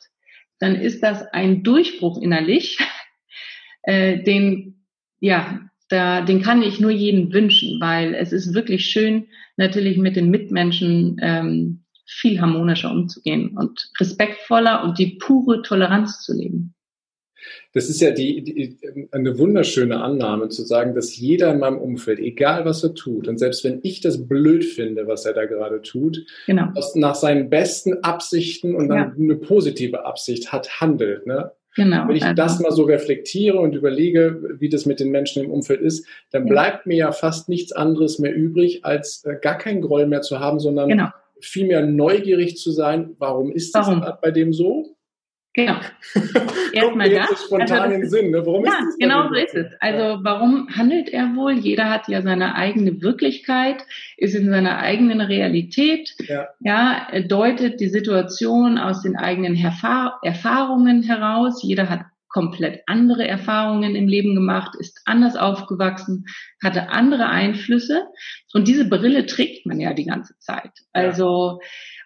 dann 0.58 0.75
ist 0.75 1.02
das 1.02 1.23
ein 1.23 1.62
Durchbruch 1.62 2.20
innerlich, 2.20 2.76
äh, 3.82 4.23
den, 4.25 4.84
ja, 5.20 5.61
da, 5.88 6.20
den 6.20 6.43
kann 6.43 6.62
ich 6.62 6.81
nur 6.81 6.90
jedem 6.90 7.32
wünschen, 7.32 7.81
weil 7.81 8.14
es 8.14 8.31
ist 8.31 8.52
wirklich 8.52 8.84
schön, 8.84 9.28
natürlich 9.56 9.96
mit 9.96 10.17
den 10.17 10.28
Mitmenschen 10.28 11.17
ähm, 11.23 11.85
viel 12.06 12.40
harmonischer 12.40 12.90
umzugehen 12.90 13.56
und 13.56 13.90
respektvoller 14.00 14.84
und 14.84 14.98
die 14.98 15.18
pure 15.20 15.62
Toleranz 15.62 16.22
zu 16.22 16.32
leben. 16.32 16.72
Das 17.74 17.88
ist 17.88 18.00
ja 18.00 18.10
die, 18.10 18.42
die, 18.42 18.78
eine 19.12 19.38
wunderschöne 19.38 20.00
Annahme 20.02 20.48
zu 20.48 20.62
sagen, 20.62 20.94
dass 20.94 21.16
jeder 21.16 21.52
in 21.52 21.58
meinem 21.58 21.78
Umfeld, 21.78 22.18
egal 22.18 22.64
was 22.64 22.82
er 22.82 22.94
tut, 22.94 23.28
und 23.28 23.38
selbst 23.38 23.64
wenn 23.64 23.80
ich 23.82 24.00
das 24.00 24.26
blöd 24.26 24.64
finde, 24.64 25.06
was 25.06 25.26
er 25.26 25.34
da 25.34 25.44
gerade 25.44 25.82
tut, 25.82 26.24
genau. 26.46 26.68
nach 26.94 27.14
seinen 27.14 27.50
besten 27.50 28.02
Absichten 28.02 28.74
und 28.74 28.88
dann 28.88 28.98
ja. 28.98 29.12
eine 29.18 29.36
positive 29.36 30.06
Absicht 30.06 30.52
hat, 30.52 30.80
handelt. 30.80 31.26
Ne? 31.26 31.52
Genau. 31.76 32.08
Wenn 32.08 32.16
ich 32.16 32.24
also. 32.24 32.34
das 32.34 32.60
mal 32.60 32.72
so 32.72 32.84
reflektiere 32.84 33.58
und 33.58 33.74
überlege, 33.74 34.56
wie 34.58 34.70
das 34.70 34.86
mit 34.86 34.98
den 34.98 35.10
Menschen 35.10 35.44
im 35.44 35.50
Umfeld 35.50 35.82
ist, 35.82 36.06
dann 36.30 36.46
ja. 36.46 36.52
bleibt 36.52 36.86
mir 36.86 36.96
ja 36.96 37.12
fast 37.12 37.48
nichts 37.48 37.72
anderes 37.72 38.18
mehr 38.18 38.34
übrig, 38.34 38.84
als 38.84 39.24
äh, 39.24 39.36
gar 39.40 39.58
keinen 39.58 39.82
Groll 39.82 40.06
mehr 40.06 40.22
zu 40.22 40.40
haben, 40.40 40.58
sondern 40.58 40.88
genau 40.88 41.10
viel 41.46 41.66
mehr 41.66 41.84
neugierig 41.84 42.56
zu 42.56 42.70
sein, 42.70 43.14
warum 43.19 43.52
ist 43.52 43.75
das 43.75 43.87
warum? 43.87 44.04
bei 44.20 44.31
dem 44.31 44.52
so? 44.52 44.96
Genau. 45.56 45.76
Erstmal 46.75 47.08
das. 47.08 47.44
spontan 47.44 47.81
also, 47.81 47.94
in 47.94 48.08
Sinn. 48.10 48.31
Ne? 48.31 48.44
Warum 48.44 48.66
ja, 48.66 48.72
ist 48.72 48.88
das 48.88 48.98
genau 48.98 49.28
so 49.28 49.34
ist 49.34 49.54
es. 49.54 49.66
Also 49.81 50.22
warum 50.22 50.69
handelt 50.76 51.08
er 51.08 51.34
wohl? 51.34 51.54
Jeder 51.54 51.88
hat 51.88 52.08
ja 52.08 52.20
seine 52.20 52.54
eigene 52.56 53.00
Wirklichkeit, 53.00 53.82
ist 54.19 54.34
in 54.34 54.50
seiner 54.50 54.78
eigenen 54.78 55.22
Realität. 55.22 56.14
Ja, 56.28 56.48
ja 56.60 57.08
er 57.10 57.22
deutet 57.22 57.81
die 57.81 57.88
Situation 57.88 58.76
aus 58.76 59.00
den 59.00 59.16
eigenen 59.16 59.56
Erfahr 59.56 60.20
Erfahrungen 60.22 61.02
heraus. 61.02 61.62
Jeder 61.62 61.88
hat 61.88 62.02
komplett 62.28 62.82
andere 62.87 63.26
Erfahrungen 63.26 63.94
im 63.94 64.08
Leben 64.08 64.34
gemacht, 64.34 64.76
ist 64.78 65.02
anders 65.05 65.37
aufgewachsen, 65.37 66.26
hatte 66.62 66.90
andere 66.90 67.28
Einflüsse. 67.28 68.06
Und 68.52 68.69
diese 68.69 68.88
Brille 68.88 69.26
trägt 69.26 69.67
man 69.67 69.81
ja 69.81 69.94
die 69.94 70.06
ganze 70.06 70.38
Zeit. 70.38 70.73
Also, 70.93 71.61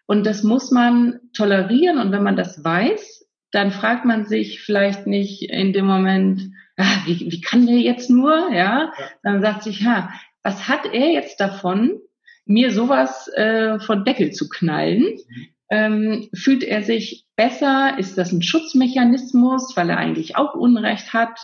und 0.06 0.26
das 0.26 0.42
muss 0.42 0.70
man 0.70 1.20
tolerieren. 1.32 1.98
Und 1.98 2.12
wenn 2.12 2.22
man 2.22 2.36
das 2.36 2.62
weiß, 2.62 3.26
dann 3.52 3.70
fragt 3.70 4.04
man 4.04 4.26
sich 4.26 4.60
vielleicht 4.60 5.06
nicht 5.06 5.42
in 5.42 5.72
dem 5.72 5.86
Moment, 5.86 6.52
ah, 6.76 7.02
wie, 7.06 7.20
wie 7.30 7.40
kann 7.40 7.66
der 7.66 7.78
jetzt 7.78 8.10
nur, 8.10 8.50
ja? 8.52 8.54
ja. 8.54 8.92
Dann 9.22 9.40
sagt 9.40 9.64
sich, 9.64 9.84
ha, 9.84 10.10
was 10.42 10.68
hat 10.68 10.86
er 10.86 11.12
jetzt 11.12 11.40
davon, 11.40 11.98
mir 12.44 12.70
sowas 12.70 13.28
äh, 13.34 13.78
von 13.78 14.04
Deckel 14.04 14.32
zu 14.32 14.48
knallen? 14.48 15.02
Mhm. 15.02 15.46
Ähm, 15.70 16.28
fühlt 16.34 16.64
er 16.64 16.82
sich 16.82 17.26
besser? 17.36 17.96
Ist 17.98 18.18
das 18.18 18.32
ein 18.32 18.42
Schutzmechanismus, 18.42 19.76
weil 19.76 19.90
er 19.90 19.98
eigentlich 19.98 20.36
auch 20.36 20.54
Unrecht 20.54 21.12
hat? 21.12 21.38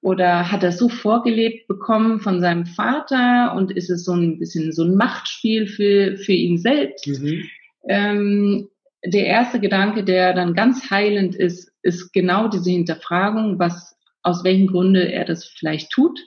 Oder 0.00 0.52
hat 0.52 0.62
er 0.62 0.72
so 0.72 0.88
vorgelebt 0.88 1.66
bekommen 1.66 2.20
von 2.20 2.40
seinem 2.40 2.66
Vater 2.66 3.54
und 3.56 3.72
ist 3.72 3.90
es 3.90 4.04
so 4.04 4.12
ein 4.12 4.38
bisschen 4.38 4.72
so 4.72 4.84
ein 4.84 4.94
Machtspiel 4.94 5.66
für, 5.66 6.16
für 6.16 6.32
ihn 6.32 6.58
selbst? 6.58 7.06
Mhm. 7.06 7.44
Ähm, 7.88 8.68
der 9.04 9.26
erste 9.26 9.60
Gedanke, 9.60 10.04
der 10.04 10.34
dann 10.34 10.54
ganz 10.54 10.90
heilend 10.90 11.34
ist, 11.34 11.72
ist 11.82 12.12
genau 12.12 12.48
diese 12.48 12.70
Hinterfragung, 12.70 13.58
was, 13.58 13.96
aus 14.22 14.44
welchen 14.44 14.66
Gründe 14.66 15.10
er 15.12 15.24
das 15.24 15.46
vielleicht 15.46 15.90
tut. 15.90 16.18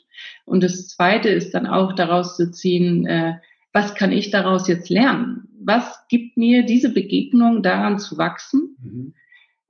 Und 0.46 0.63
das 0.63 0.88
zweite 0.88 1.29
ist 1.29 1.53
dann 1.53 1.67
auch 1.67 1.93
daraus 1.93 2.36
zu 2.38 2.51
ziehen, 2.51 3.05
äh, 3.05 3.36
was 3.74 3.96
kann 3.96 4.12
ich 4.12 4.31
daraus 4.31 4.67
jetzt 4.67 4.89
lernen? 4.89 5.48
Was 5.63 6.08
gibt 6.10 6.38
mir 6.38 6.63
diese 6.63 6.94
Begegnung 6.94 7.63
daran 7.63 8.00
zu 8.00 8.18
wachsen? 8.18 8.77
Mhm. 8.82 9.13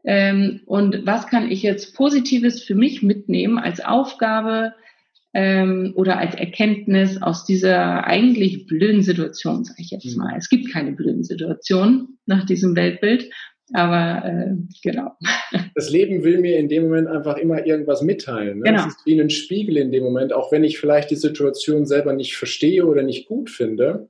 Ähm, 0.04 0.62
und 0.66 1.06
was 1.06 1.28
kann 1.28 1.52
ich 1.52 1.62
jetzt 1.62 1.96
Positives 1.96 2.64
für 2.64 2.76
mich 2.76 3.04
mitnehmen 3.04 3.60
als 3.60 3.80
Aufgabe 3.82 4.74
ähm, 5.34 5.94
oder 5.96 6.18
als 6.18 6.36
Erkenntnis 6.36 7.22
aus 7.22 7.46
dieser 7.46 8.06
eigentlich 8.06 8.66
blöden 8.66 9.04
Situation, 9.04 9.64
sage 9.64 9.82
ich 9.82 9.92
jetzt 9.92 10.18
mhm. 10.18 10.24
mal. 10.24 10.36
Es 10.38 10.50
gibt 10.50 10.72
keine 10.72 10.94
blöden 10.94 11.24
Situationen 11.24 12.18
nach 12.26 12.46
diesem 12.46 12.76
Weltbild, 12.76 13.30
aber 13.74 14.26
äh, 14.26 14.56
genau. 14.84 15.12
Das 15.76 15.90
Leben 15.90 16.24
will 16.24 16.40
mir 16.40 16.58
in 16.58 16.68
dem 16.68 16.84
Moment 16.84 17.08
einfach 17.08 17.38
immer 17.38 17.66
irgendwas 17.66 18.02
mitteilen. 18.02 18.60
Ne? 18.60 18.66
Genau. 18.66 18.82
Es 18.82 18.88
ist 18.88 19.06
wie 19.06 19.20
ein 19.20 19.30
Spiegel 19.30 19.78
in 19.78 19.92
dem 19.92 20.04
Moment, 20.04 20.34
auch 20.34 20.52
wenn 20.52 20.64
ich 20.64 20.80
vielleicht 20.80 21.12
die 21.12 21.16
Situation 21.16 21.86
selber 21.86 22.14
nicht 22.14 22.36
verstehe 22.36 22.86
oder 22.86 23.04
nicht 23.04 23.28
gut 23.28 23.50
finde. 23.50 24.10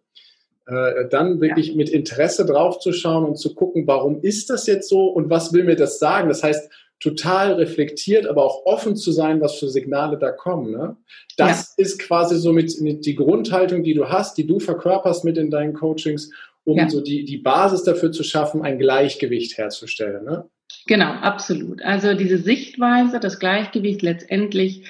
Äh, 0.67 1.09
dann 1.09 1.41
wirklich 1.41 1.69
ja. 1.69 1.75
mit 1.75 1.89
Interesse 1.89 2.45
drauf 2.45 2.79
zu 2.79 2.93
schauen 2.93 3.25
und 3.25 3.37
zu 3.37 3.55
gucken, 3.55 3.87
warum 3.87 4.21
ist 4.21 4.49
das 4.49 4.67
jetzt 4.67 4.89
so 4.89 5.07
und 5.07 5.29
was 5.29 5.53
will 5.53 5.63
mir 5.63 5.75
das 5.75 5.97
sagen? 5.97 6.29
Das 6.29 6.43
heißt, 6.43 6.71
total 6.99 7.53
reflektiert, 7.53 8.27
aber 8.27 8.45
auch 8.45 8.65
offen 8.65 8.95
zu 8.95 9.11
sein, 9.11 9.41
was 9.41 9.55
für 9.55 9.69
Signale 9.69 10.19
da 10.19 10.31
kommen. 10.31 10.71
Ne? 10.71 10.95
Das 11.35 11.73
ja. 11.75 11.83
ist 11.83 11.99
quasi 11.99 12.37
so 12.37 12.53
mit, 12.53 12.79
mit, 12.79 13.05
die 13.05 13.15
Grundhaltung, 13.15 13.83
die 13.83 13.95
du 13.95 14.09
hast, 14.09 14.37
die 14.37 14.45
du 14.45 14.59
verkörperst 14.59 15.25
mit 15.25 15.37
in 15.37 15.49
deinen 15.49 15.73
Coachings, 15.73 16.29
um 16.63 16.77
ja. 16.77 16.87
so 16.87 17.01
die, 17.01 17.25
die 17.25 17.39
Basis 17.39 17.83
dafür 17.83 18.11
zu 18.11 18.23
schaffen, 18.23 18.61
ein 18.61 18.77
Gleichgewicht 18.77 19.57
herzustellen. 19.57 20.23
Ne? 20.23 20.47
Genau, 20.85 21.11
absolut. 21.11 21.81
Also 21.81 22.13
diese 22.13 22.37
Sichtweise, 22.37 23.19
das 23.19 23.39
Gleichgewicht 23.39 24.03
letztendlich, 24.03 24.85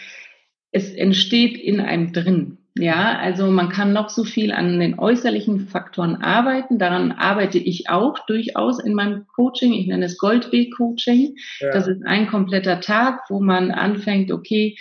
es 0.71 0.93
entsteht 0.93 1.57
in 1.57 1.79
einem 1.79 2.11
drin. 2.11 2.57
Ja, 2.75 3.17
also 3.19 3.51
man 3.51 3.67
kann 3.67 3.91
noch 3.91 4.09
so 4.09 4.23
viel 4.23 4.53
an 4.53 4.79
den 4.79 4.97
äußerlichen 4.97 5.67
Faktoren 5.67 6.15
arbeiten. 6.17 6.79
Daran 6.79 7.11
arbeite 7.11 7.57
ich 7.57 7.89
auch 7.89 8.25
durchaus 8.27 8.79
in 8.81 8.93
meinem 8.93 9.27
Coaching. 9.27 9.73
Ich 9.73 9.87
nenne 9.87 10.05
es 10.05 10.17
Goldweg-Coaching. 10.17 11.35
Ja. 11.59 11.71
Das 11.71 11.87
ist 11.87 12.05
ein 12.05 12.27
kompletter 12.27 12.79
Tag, 12.79 13.23
wo 13.29 13.41
man 13.41 13.71
anfängt, 13.71 14.31
okay, 14.31 14.77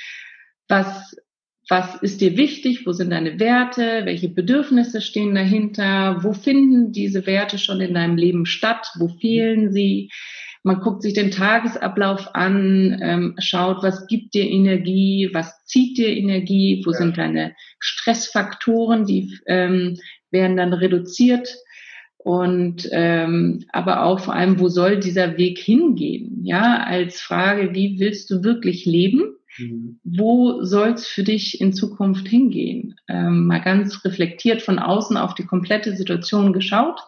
was, 0.69 1.17
was 1.69 1.97
ist 1.97 2.21
dir 2.21 2.37
wichtig? 2.37 2.87
Wo 2.87 2.93
sind 2.93 3.11
deine 3.11 3.41
Werte? 3.41 4.03
Welche 4.05 4.29
Bedürfnisse 4.29 5.01
stehen 5.01 5.35
dahinter? 5.35 6.23
Wo 6.23 6.33
finden 6.33 6.93
diese 6.93 7.27
Werte 7.27 7.59
schon 7.59 7.81
in 7.81 7.95
deinem 7.95 8.17
Leben 8.17 8.47
statt? 8.47 8.87
Wo 8.99 9.09
fehlen 9.09 9.73
sie? 9.73 10.11
Man 10.63 10.81
guckt 10.81 11.03
sich 11.03 11.15
den 11.15 11.31
Tagesablauf 11.31 12.35
an, 12.35 12.99
ähm, 13.03 13.35
schaut, 13.39 13.83
was 13.83 14.07
gibt 14.07 14.35
dir 14.35 14.49
Energie, 14.49 15.31
was 15.33 15.65
zieht 15.65 15.97
dir 15.97 16.15
Energie, 16.15 16.83
wo 16.85 16.91
ja. 16.91 16.99
sind 16.99 17.17
deine 17.17 17.55
Stressfaktoren, 17.79 19.07
die 19.07 19.39
ähm, 19.47 19.99
werden 20.31 20.57
dann 20.57 20.73
reduziert. 20.73 21.57
Und 22.19 22.87
ähm, 22.93 23.65
aber 23.71 24.03
auch 24.03 24.21
vor 24.21 24.35
allem, 24.35 24.61
wo 24.61 24.69
soll 24.69 25.01
dieser 25.01 25.39
Weg 25.39 25.59
hingehen? 25.59 26.45
Ja, 26.45 26.85
als 26.85 27.19
Frage, 27.21 27.75
wie 27.75 27.99
willst 27.99 28.31
du 28.31 28.45
wirklich 28.45 28.85
leben? 28.85 29.37
Mhm. 29.57 30.01
Wo 30.05 30.63
soll 30.63 30.91
es 30.91 31.07
für 31.07 31.23
dich 31.23 31.63
in 31.63 31.73
Zukunft 31.73 32.29
hingehen? 32.29 32.97
Ähm, 33.09 33.47
mal 33.47 33.63
ganz 33.63 34.05
reflektiert 34.05 34.61
von 34.61 34.79
außen 34.79 35.17
auf 35.17 35.35
die 35.35 35.47
komplette 35.47 35.97
Situation 35.97 36.53
geschaut. 36.53 37.01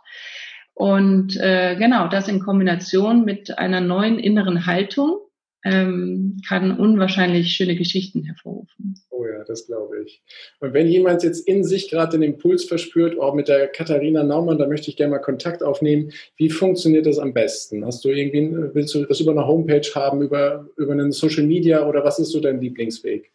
Und 0.74 1.36
äh, 1.36 1.76
genau, 1.76 2.08
das 2.08 2.28
in 2.28 2.40
Kombination 2.40 3.24
mit 3.24 3.58
einer 3.58 3.80
neuen 3.80 4.18
inneren 4.18 4.66
Haltung 4.66 5.18
ähm, 5.64 6.38
kann 6.48 6.76
unwahrscheinlich 6.76 7.52
schöne 7.52 7.76
Geschichten 7.76 8.24
hervorrufen. 8.24 8.94
Oh 9.10 9.24
ja, 9.24 9.44
das 9.44 9.66
glaube 9.66 10.02
ich. 10.02 10.22
Und 10.58 10.72
wenn 10.72 10.88
jemand 10.88 11.22
jetzt 11.22 11.46
in 11.46 11.62
sich 11.62 11.88
gerade 11.88 12.18
den 12.18 12.22
Impuls 12.22 12.64
verspürt, 12.64 13.16
oh, 13.16 13.32
mit 13.32 13.48
der 13.48 13.68
Katharina 13.68 14.24
Naumann, 14.24 14.58
da 14.58 14.66
möchte 14.66 14.90
ich 14.90 14.96
gerne 14.96 15.12
mal 15.12 15.18
Kontakt 15.18 15.62
aufnehmen. 15.62 16.10
Wie 16.36 16.50
funktioniert 16.50 17.06
das 17.06 17.18
am 17.18 17.32
besten? 17.32 17.84
Hast 17.84 18.04
du 18.04 18.08
irgendwie, 18.08 18.74
willst 18.74 18.94
du 18.94 19.04
das 19.04 19.20
über 19.20 19.32
eine 19.32 19.46
Homepage 19.46 19.88
haben, 19.94 20.22
über, 20.22 20.68
über 20.76 20.92
einen 20.92 21.12
Social 21.12 21.44
Media 21.44 21.88
oder 21.88 22.04
was 22.04 22.18
ist 22.18 22.30
so 22.30 22.40
dein 22.40 22.60
Lieblingsweg? 22.60 23.30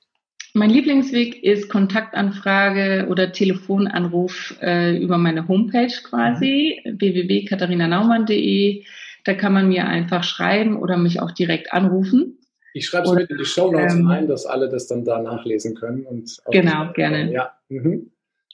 Mein 0.54 0.70
Lieblingsweg 0.70 1.44
ist 1.44 1.70
Kontaktanfrage 1.70 3.08
oder 3.10 3.32
Telefonanruf 3.32 4.56
äh, 4.62 4.98
über 4.98 5.18
meine 5.18 5.48
Homepage 5.48 5.94
quasi, 6.04 6.80
mhm. 6.84 7.00
www.katharinanaumann.de. 7.00 8.84
Da 9.26 9.34
kann 9.34 9.54
man 9.54 9.68
mir 9.68 9.86
einfach 9.86 10.24
schreiben 10.24 10.78
oder 10.78 10.98
mich 10.98 11.22
auch 11.22 11.32
direkt 11.32 11.74
anrufen. 11.74 12.40
Ich 12.74 12.86
schreibe 12.86 13.08
es 13.08 13.14
mit 13.14 13.30
in 13.30 13.38
die 13.38 13.46
Show 13.46 13.72
Notes 13.72 13.96
ähm, 13.96 14.08
ein, 14.08 14.28
dass 14.28 14.46
alle 14.46 14.70
das 14.70 14.88
dann 14.88 15.04
da 15.04 15.22
nachlesen 15.22 15.76
können. 15.76 16.06
Und 16.06 16.38
genau, 16.52 16.92
gerne. 16.94 17.32
Ja. 17.32 17.52
Mhm. 17.70 18.12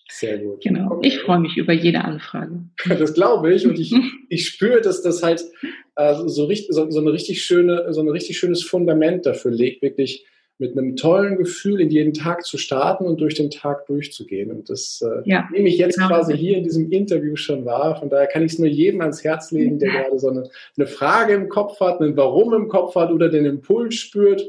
Sehr 0.09 0.37
gut. 0.37 0.61
Genau. 0.61 0.99
Ich 1.01 1.19
freue 1.19 1.39
mich 1.39 1.57
über 1.57 1.73
jede 1.73 2.03
Anfrage. 2.03 2.63
Das 2.99 3.13
glaube 3.13 3.53
ich. 3.53 3.65
Und 3.65 3.79
ich, 3.79 3.93
ich 4.29 4.47
spüre, 4.47 4.81
dass 4.81 5.01
das 5.01 5.23
halt 5.23 5.43
äh, 5.95 6.15
so, 6.15 6.49
so, 6.69 6.89
so, 6.89 6.99
eine 6.99 7.11
richtig 7.11 7.43
schöne, 7.43 7.91
so 7.93 8.01
ein 8.01 8.09
richtig 8.09 8.37
schönes 8.37 8.63
Fundament 8.63 9.25
dafür 9.25 9.51
legt, 9.51 9.81
wirklich 9.81 10.25
mit 10.59 10.77
einem 10.77 10.95
tollen 10.95 11.37
Gefühl 11.37 11.81
in 11.81 11.89
jeden 11.89 12.13
Tag 12.13 12.45
zu 12.45 12.57
starten 12.57 13.05
und 13.05 13.19
durch 13.19 13.35
den 13.35 13.49
Tag 13.49 13.85
durchzugehen. 13.87 14.51
Und 14.51 14.69
das 14.69 15.03
äh, 15.03 15.27
ja, 15.29 15.49
nehme 15.51 15.67
ich 15.67 15.77
jetzt 15.77 15.95
genau. 15.95 16.09
quasi 16.09 16.37
hier 16.37 16.57
in 16.57 16.63
diesem 16.63 16.91
Interview 16.91 17.35
schon 17.35 17.65
wahr. 17.65 17.95
Von 17.95 18.09
daher 18.09 18.27
kann 18.27 18.43
ich 18.43 18.53
es 18.53 18.59
nur 18.59 18.67
jedem 18.67 19.01
ans 19.01 19.23
Herz 19.23 19.51
legen, 19.51 19.79
der 19.79 19.91
gerade 19.91 20.19
so 20.19 20.29
eine, 20.29 20.49
eine 20.77 20.87
Frage 20.87 21.33
im 21.33 21.49
Kopf 21.49 21.79
hat, 21.79 21.99
einen 21.99 22.15
Warum 22.15 22.53
im 22.53 22.67
Kopf 22.67 22.95
hat 22.95 23.11
oder 23.11 23.29
den 23.29 23.45
Impuls 23.45 23.95
spürt, 23.95 24.47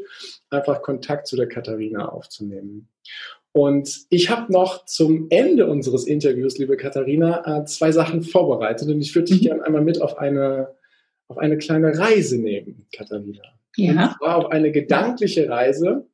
einfach 0.51 0.83
Kontakt 0.83 1.27
zu 1.27 1.37
der 1.37 1.49
Katharina 1.49 2.09
aufzunehmen. 2.09 2.89
Und 3.53 4.07
ich 4.11 4.31
habe 4.31 4.53
noch 4.53 4.85
zum 4.85 5.29
Ende 5.31 5.69
unseres 5.69 6.07
Interviews, 6.07 6.59
liebe 6.59 6.77
Katharina, 6.77 7.61
äh, 7.61 7.65
zwei 7.67 7.93
Sachen 7.93 8.23
vorbereitet 8.23 8.89
und 8.89 9.01
ich 9.01 9.15
würde 9.15 9.29
dich 9.29 9.43
mhm. 9.43 9.47
gerne 9.47 9.65
einmal 9.65 9.83
mit 9.83 10.03
auf 10.03 10.19
eine, 10.19 10.75
auf 11.29 11.39
eine 11.39 11.57
kleine 11.57 11.97
Reise 11.97 12.39
nehmen, 12.39 12.87
Katharina. 12.93 13.43
Ja. 13.77 13.91
Und 13.91 14.17
zwar 14.19 14.37
auf 14.37 14.47
eine 14.51 14.73
gedankliche 14.73 15.49
Reise, 15.49 16.07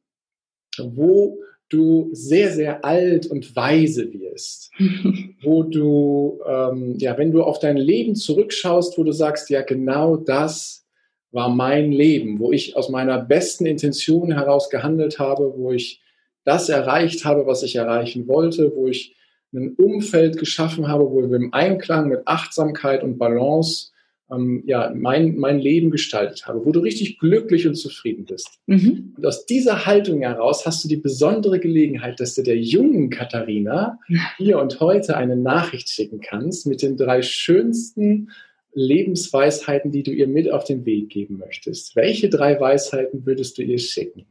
wo 0.79 1.39
du 1.69 2.11
sehr, 2.13 2.51
sehr 2.51 2.85
alt 2.85 3.27
und 3.27 3.55
weise 3.55 4.13
wirst. 4.13 4.73
wo 5.43 5.63
du, 5.63 6.41
ähm, 6.47 6.97
ja, 6.99 7.17
wenn 7.17 7.33
du 7.33 7.43
auf 7.43 7.59
dein 7.59 7.77
Leben 7.77 8.15
zurückschaust, 8.15 8.99
wo 8.99 9.05
du 9.05 9.13
sagst, 9.13 9.51
ja, 9.51 9.63
genau 9.63 10.17
das 10.17 10.87
war 11.33 11.49
mein 11.49 11.93
Leben, 11.93 12.41
wo 12.41 12.51
ich 12.53 12.77
aus 12.77 12.89
meiner 12.89 13.19
besten 13.19 13.67
Intention 13.67 14.33
heraus 14.33 14.69
gehandelt 14.69 15.19
habe, 15.19 15.55
wo 15.57 15.73
ich 15.73 16.03
das 16.45 16.69
erreicht 16.69 17.25
habe, 17.25 17.47
was 17.47 17.63
ich 17.63 17.77
erreichen 17.77 18.27
wollte, 18.27 18.73
wo 18.75 18.89
ich 18.89 19.17
ein 19.53 19.75
Umfeld 19.75 20.39
geschaffen 20.39 20.89
habe, 20.89 21.11
wo 21.11 21.29
wir 21.29 21.37
im 21.37 21.53
Einklang 21.53 22.09
mit 22.09 22.27
Achtsamkeit 22.27 23.03
und 23.03 23.19
Balance 23.19 23.90
ähm, 24.33 24.63
ja, 24.67 24.93
mein, 24.95 25.37
mein 25.37 25.59
Leben 25.59 25.91
gestaltet 25.91 26.47
habe, 26.47 26.65
wo 26.65 26.73
du 26.73 26.81
richtig 26.81 27.19
glücklich 27.19 27.67
und 27.67 27.75
zufrieden 27.75 28.25
bist. 28.25 28.59
Mhm. 28.67 29.15
Und 29.17 29.27
aus 29.27 29.47
dieser 29.47 29.87
Haltung 29.87 30.21
heraus 30.21 30.67
hast 30.67 30.85
du 30.85 30.89
die 30.89 30.97
besondere 30.97 31.61
Gelegenheit, 31.61 32.21
dass 32.21 32.35
du 32.35 32.43
der 32.43 32.59
jungen 32.59 33.11
Katharina 33.11 33.99
hier 34.39 34.59
und 34.59 34.81
heute 34.81 35.17
eine 35.17 35.37
Nachricht 35.37 35.89
schicken 35.89 36.21
kannst 36.21 36.67
mit 36.67 36.83
den 36.83 36.97
drei 36.97 37.23
schönsten 37.23 38.31
Lebensweisheiten, 38.73 39.91
die 39.91 40.03
du 40.03 40.13
ihr 40.13 40.29
mit 40.29 40.51
auf 40.51 40.65
den 40.65 40.85
Weg 40.87 41.11
geben 41.11 41.39
möchtest. 41.39 41.97
Welche 41.97 42.29
drei 42.29 42.61
Weisheiten 42.61 43.27
würdest 43.27 43.59
du 43.59 43.63
ihr 43.63 43.79
schicken? 43.79 44.27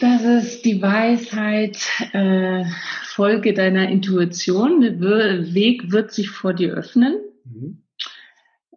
Das 0.00 0.22
ist 0.22 0.64
die 0.64 0.82
Weisheit, 0.82 1.78
äh, 2.12 2.64
folge 3.06 3.54
deiner 3.54 3.88
Intuition, 3.88 4.80
der 4.80 5.54
Weg 5.54 5.92
wird 5.92 6.12
sich 6.12 6.30
vor 6.30 6.52
dir 6.52 6.74
öffnen. 6.74 7.14
Mhm. 7.44 7.82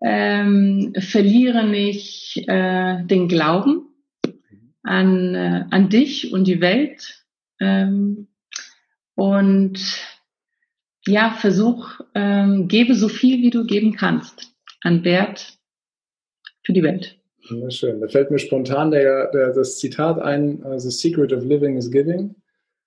Ähm, 0.02 0.94
verliere 1.00 1.66
nicht 1.66 2.44
äh, 2.48 3.04
den 3.06 3.28
Glauben 3.28 3.88
an, 4.84 5.36
äh, 5.36 5.66
an 5.72 5.90
dich 5.90 6.32
und 6.32 6.46
die 6.46 6.62
Welt. 6.62 7.26
Ähm, 7.60 8.28
und 9.16 9.80
ja, 11.08 11.32
versuch, 11.32 12.00
ähm, 12.14 12.68
gebe 12.68 12.94
so 12.94 13.08
viel, 13.08 13.42
wie 13.42 13.50
du 13.50 13.66
geben 13.66 13.96
kannst 13.96 14.54
an 14.82 15.04
Wert 15.04 15.58
für 16.64 16.74
die 16.74 16.84
Welt. 16.84 17.18
Ja, 17.50 17.70
schön. 17.72 18.02
Da 18.02 18.08
fällt 18.08 18.30
mir 18.30 18.40
spontan 18.40 18.92
der, 18.92 19.32
der, 19.32 19.54
das 19.54 19.80
Zitat 19.80 20.20
ein, 20.20 20.64
uh, 20.66 20.78
The 20.78 20.92
Secret 20.92 21.32
of 21.32 21.44
Living 21.44 21.78
is 21.78 21.90
Giving. 21.90 22.36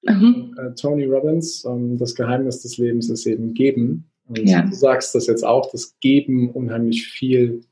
Mhm. 0.02 0.54
Uh, 0.58 0.70
Tony 0.74 1.04
Robbins, 1.04 1.64
um, 1.64 1.96
das 1.96 2.14
Geheimnis 2.14 2.60
des 2.60 2.78
Lebens 2.78 3.08
ist 3.08 3.26
eben 3.26 3.54
Geben. 3.54 4.09
Und 4.30 4.48
ja. 4.48 4.62
du 4.62 4.72
sagst 4.72 5.14
das 5.14 5.26
jetzt 5.26 5.44
auch, 5.44 5.70
dass 5.72 5.98
Geben 6.00 6.50
unheimlich 6.50 7.08
viel 7.08 7.62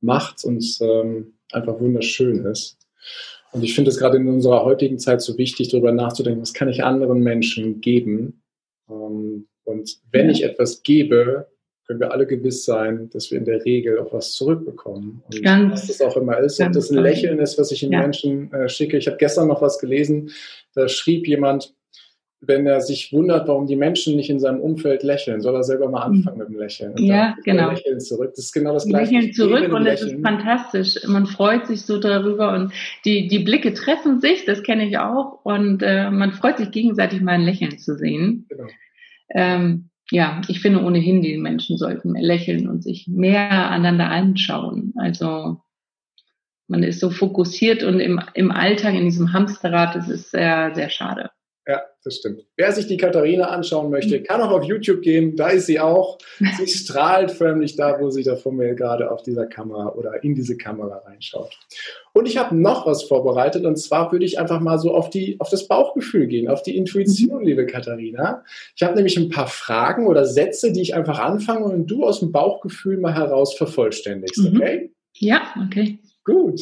macht 0.00 0.44
und 0.44 0.64
ähm, 0.80 1.34
einfach 1.52 1.80
wunderschön 1.80 2.44
ist. 2.44 2.76
Und 3.52 3.62
ich 3.62 3.74
finde 3.74 3.90
es 3.90 3.98
gerade 3.98 4.18
in 4.18 4.28
unserer 4.28 4.64
heutigen 4.64 4.98
Zeit 4.98 5.22
so 5.22 5.38
wichtig, 5.38 5.68
darüber 5.68 5.92
nachzudenken, 5.92 6.42
was 6.42 6.52
kann 6.52 6.68
ich 6.68 6.84
anderen 6.84 7.20
Menschen 7.20 7.80
geben? 7.80 8.42
Ähm, 8.90 9.46
und 9.64 10.00
wenn 10.10 10.26
ja. 10.26 10.32
ich 10.32 10.44
etwas 10.44 10.82
gebe, 10.82 11.46
können 11.86 12.00
wir 12.00 12.12
alle 12.12 12.26
gewiss 12.26 12.64
sein, 12.64 13.08
dass 13.10 13.30
wir 13.30 13.38
in 13.38 13.46
der 13.46 13.64
Regel 13.64 13.98
auch 13.98 14.12
was 14.12 14.34
zurückbekommen. 14.34 15.22
Und 15.24 15.42
ganz, 15.42 15.72
was 15.72 15.86
das 15.86 16.00
auch 16.02 16.16
immer 16.18 16.38
ist. 16.38 16.60
Und 16.60 16.76
das 16.76 16.90
ein 16.90 16.98
Lächeln 16.98 17.38
ist, 17.38 17.58
was 17.58 17.72
ich 17.72 17.80
den 17.80 17.92
ja. 17.92 18.00
Menschen 18.00 18.52
äh, 18.52 18.68
schicke. 18.68 18.98
Ich 18.98 19.06
habe 19.06 19.16
gestern 19.16 19.48
noch 19.48 19.62
was 19.62 19.78
gelesen, 19.78 20.30
da 20.74 20.88
schrieb 20.88 21.26
jemand, 21.26 21.74
wenn 22.40 22.66
er 22.66 22.80
sich 22.80 23.12
wundert, 23.12 23.48
warum 23.48 23.66
die 23.66 23.76
Menschen 23.76 24.14
nicht 24.16 24.30
in 24.30 24.38
seinem 24.38 24.60
Umfeld 24.60 25.02
lächeln, 25.02 25.40
soll 25.40 25.56
er 25.56 25.64
selber 25.64 25.90
mal 25.90 26.02
anfangen 26.02 26.38
mit 26.38 26.48
dem 26.48 26.56
Lächeln. 26.56 26.92
Und 26.92 27.02
ja, 27.02 27.34
genau. 27.44 27.70
Lächeln 27.70 28.00
zurück. 28.00 28.32
Das 28.36 28.46
ist 28.46 28.52
genau 28.52 28.72
das 28.72 28.86
Gleiche. 28.86 29.14
Lächeln 29.14 29.32
zurück 29.32 29.72
und 29.72 29.86
es 29.86 30.02
ist 30.02 30.20
fantastisch. 30.22 30.98
Man 31.06 31.26
freut 31.26 31.66
sich 31.66 31.82
so 31.82 31.98
darüber 31.98 32.52
und 32.52 32.72
die, 33.04 33.26
die 33.26 33.40
Blicke 33.40 33.74
treffen 33.74 34.20
sich, 34.20 34.44
das 34.44 34.62
kenne 34.62 34.86
ich 34.86 34.98
auch. 34.98 35.44
Und 35.44 35.82
äh, 35.82 36.10
man 36.10 36.32
freut 36.32 36.58
sich 36.58 36.70
gegenseitig 36.70 37.20
mal 37.22 37.32
ein 37.32 37.42
Lächeln 37.42 37.76
zu 37.78 37.96
sehen. 37.96 38.46
Genau. 38.48 38.66
Ähm, 39.34 39.90
ja, 40.10 40.40
ich 40.48 40.60
finde 40.60 40.82
ohnehin, 40.82 41.22
die 41.22 41.36
Menschen 41.36 41.76
sollten 41.76 42.12
mehr 42.12 42.22
lächeln 42.22 42.68
und 42.68 42.82
sich 42.82 43.08
mehr 43.08 43.70
aneinander 43.70 44.10
anschauen. 44.10 44.94
Also 44.96 45.58
man 46.68 46.82
ist 46.82 47.00
so 47.00 47.10
fokussiert 47.10 47.82
und 47.82 47.98
im, 47.98 48.20
im 48.34 48.52
Alltag, 48.52 48.94
in 48.94 49.04
diesem 49.04 49.32
Hamsterrad, 49.32 49.96
das 49.96 50.08
ist 50.08 50.30
sehr, 50.30 50.74
sehr 50.74 50.88
schade. 50.88 51.30
Ja, 51.68 51.82
das 52.02 52.16
stimmt. 52.16 52.46
Wer 52.56 52.72
sich 52.72 52.86
die 52.86 52.96
Katharina 52.96 53.48
anschauen 53.50 53.90
möchte, 53.90 54.22
kann 54.22 54.40
auch 54.40 54.52
auf 54.52 54.64
YouTube 54.64 55.02
gehen. 55.02 55.36
Da 55.36 55.50
ist 55.50 55.66
sie 55.66 55.78
auch. 55.78 56.16
Sie 56.56 56.66
strahlt 56.66 57.30
förmlich 57.30 57.76
da, 57.76 58.00
wo 58.00 58.08
sie 58.08 58.22
da 58.22 58.36
vor 58.36 58.52
mir 58.52 58.74
gerade 58.74 59.10
auf 59.10 59.22
dieser 59.22 59.44
Kamera 59.44 59.92
oder 59.92 60.24
in 60.24 60.34
diese 60.34 60.56
Kamera 60.56 61.02
reinschaut. 61.04 61.58
Und 62.14 62.26
ich 62.26 62.38
habe 62.38 62.56
noch 62.56 62.86
was 62.86 63.02
vorbereitet 63.02 63.66
und 63.66 63.76
zwar 63.76 64.10
würde 64.12 64.24
ich 64.24 64.38
einfach 64.38 64.60
mal 64.60 64.78
so 64.78 64.94
auf 64.94 65.10
die, 65.10 65.38
auf 65.40 65.50
das 65.50 65.68
Bauchgefühl 65.68 66.26
gehen, 66.26 66.48
auf 66.48 66.62
die 66.62 66.74
Intuition, 66.74 67.44
liebe 67.44 67.66
Katharina. 67.66 68.44
Ich 68.74 68.82
habe 68.82 68.94
nämlich 68.94 69.18
ein 69.18 69.28
paar 69.28 69.46
Fragen 69.46 70.06
oder 70.06 70.24
Sätze, 70.24 70.72
die 70.72 70.80
ich 70.80 70.94
einfach 70.94 71.18
anfange 71.18 71.66
und 71.66 71.86
du 71.86 72.04
aus 72.04 72.20
dem 72.20 72.32
Bauchgefühl 72.32 72.96
mal 72.96 73.14
heraus 73.14 73.52
vervollständigst, 73.54 74.38
mhm. 74.38 74.56
okay? 74.56 74.90
Ja, 75.18 75.42
okay. 75.66 75.98
Gut. 76.24 76.60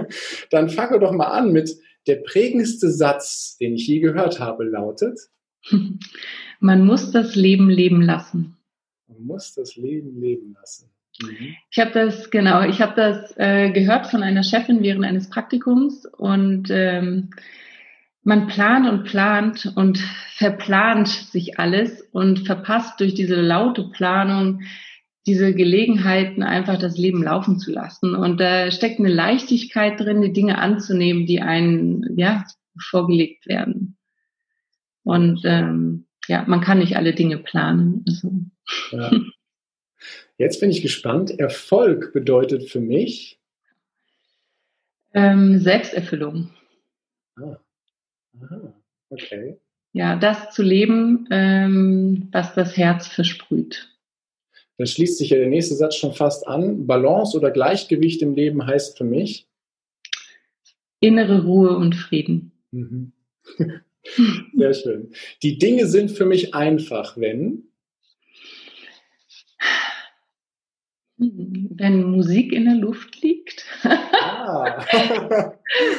Dann 0.50 0.68
fangen 0.68 0.92
wir 0.92 0.98
doch 0.98 1.12
mal 1.12 1.26
an 1.28 1.52
mit 1.52 1.76
der 2.06 2.16
prägendste 2.16 2.90
Satz, 2.90 3.56
den 3.58 3.74
ich 3.74 3.86
je 3.86 4.00
gehört 4.00 4.40
habe, 4.40 4.64
lautet. 4.64 5.18
Man 6.60 6.84
muss 6.84 7.10
das 7.10 7.36
Leben 7.36 7.68
leben 7.68 8.02
lassen. 8.02 8.56
Man 9.08 9.24
muss 9.24 9.54
das 9.54 9.76
Leben 9.76 10.20
leben 10.20 10.54
lassen. 10.58 10.90
Mhm. 11.22 11.54
Ich 11.70 11.78
habe 11.78 11.90
das, 11.92 12.30
genau, 12.30 12.62
ich 12.62 12.80
habe 12.80 12.94
das 12.96 13.34
äh, 13.36 13.70
gehört 13.70 14.06
von 14.06 14.22
einer 14.22 14.42
Chefin 14.42 14.82
während 14.82 15.04
eines 15.04 15.28
Praktikums 15.28 16.06
und 16.06 16.68
ähm, 16.70 17.30
man 18.22 18.46
plant 18.48 18.88
und 18.88 19.04
plant 19.04 19.72
und 19.76 19.98
verplant 20.34 21.08
sich 21.08 21.58
alles 21.58 22.02
und 22.12 22.46
verpasst 22.46 23.00
durch 23.00 23.14
diese 23.14 23.40
laute 23.40 23.84
Planung 23.90 24.62
diese 25.26 25.54
Gelegenheiten, 25.54 26.42
einfach 26.42 26.78
das 26.78 26.96
Leben 26.96 27.22
laufen 27.22 27.58
zu 27.58 27.70
lassen. 27.70 28.14
Und 28.14 28.40
da 28.40 28.70
steckt 28.70 28.98
eine 28.98 29.12
Leichtigkeit 29.12 30.00
drin, 30.00 30.22
die 30.22 30.32
Dinge 30.32 30.58
anzunehmen, 30.58 31.26
die 31.26 31.40
einen 31.40 32.18
ja 32.18 32.44
vorgelegt 32.78 33.46
werden. 33.46 33.96
Und 35.02 35.42
ähm, 35.44 36.06
ja, 36.26 36.44
man 36.46 36.60
kann 36.60 36.78
nicht 36.78 36.96
alle 36.96 37.14
Dinge 37.14 37.38
planen. 37.38 38.04
Also. 38.06 38.32
Ja. 38.92 39.10
Jetzt 40.38 40.60
bin 40.60 40.70
ich 40.70 40.80
gespannt. 40.80 41.38
Erfolg 41.38 42.12
bedeutet 42.12 42.70
für 42.70 42.80
mich 42.80 43.40
ähm, 45.12 45.58
Selbsterfüllung. 45.58 46.50
Ah. 47.36 47.56
Aha. 48.40 48.74
Okay. 49.10 49.58
Ja, 49.92 50.16
das 50.16 50.50
zu 50.52 50.62
leben, 50.62 51.26
ähm, 51.30 52.28
was 52.30 52.54
das 52.54 52.76
Herz 52.76 53.08
versprüht. 53.08 53.88
Dann 54.80 54.86
schließt 54.86 55.18
sich 55.18 55.28
ja 55.28 55.36
der 55.36 55.48
nächste 55.48 55.74
Satz 55.74 55.96
schon 55.96 56.14
fast 56.14 56.48
an. 56.48 56.86
Balance 56.86 57.36
oder 57.36 57.50
Gleichgewicht 57.50 58.22
im 58.22 58.34
Leben 58.34 58.66
heißt 58.66 58.96
für 58.96 59.04
mich 59.04 59.46
innere 61.00 61.44
Ruhe 61.44 61.76
und 61.76 61.94
Frieden. 61.94 62.52
Mhm. 62.70 63.12
Sehr 64.56 64.72
schön. 64.72 65.12
Die 65.42 65.58
Dinge 65.58 65.86
sind 65.86 66.12
für 66.12 66.24
mich 66.24 66.54
einfach, 66.54 67.18
wenn 67.18 67.64
wenn 71.18 72.02
Musik 72.10 72.50
in 72.54 72.64
der 72.64 72.76
Luft 72.76 73.20
liegt. 73.20 73.66
Ah. 73.82 74.82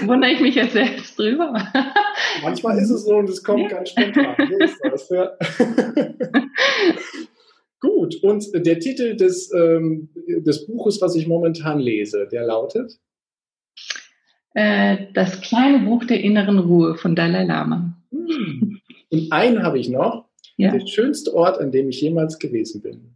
Wundere 0.05 0.31
ich 0.31 0.39
mich 0.39 0.55
jetzt 0.55 0.73
selbst 0.73 1.19
drüber. 1.19 1.53
Manchmal 2.41 2.79
ist 2.79 2.89
es 2.89 3.05
so 3.05 3.17
und 3.17 3.29
es 3.29 3.43
kommt 3.43 3.61
ja. 3.61 3.77
ganz 3.77 3.91
spontan. 3.91 4.35
So 4.49 4.57
ist 4.57 4.79
das, 4.83 5.09
ja. 5.09 5.31
Gut, 7.81 8.15
und 8.23 8.45
der 8.53 8.79
Titel 8.79 9.15
des, 9.15 9.51
ähm, 9.53 10.09
des 10.27 10.67
Buches, 10.67 11.01
was 11.01 11.15
ich 11.15 11.27
momentan 11.27 11.79
lese, 11.79 12.27
der 12.31 12.45
lautet? 12.45 12.99
Äh, 14.53 15.07
das 15.13 15.41
kleine 15.41 15.79
Buch 15.79 16.05
der 16.05 16.21
inneren 16.21 16.59
Ruhe 16.59 16.95
von 16.95 17.15
Dalai 17.15 17.43
Lama. 17.43 17.97
Hm. 18.11 18.79
Und 19.09 19.31
einen 19.31 19.63
habe 19.63 19.79
ich 19.79 19.89
noch. 19.89 20.29
Ja. 20.57 20.71
Der 20.71 20.85
schönste 20.85 21.33
Ort, 21.33 21.59
an 21.59 21.71
dem 21.71 21.89
ich 21.89 22.01
jemals 22.01 22.37
gewesen 22.37 22.81
bin. 22.81 23.15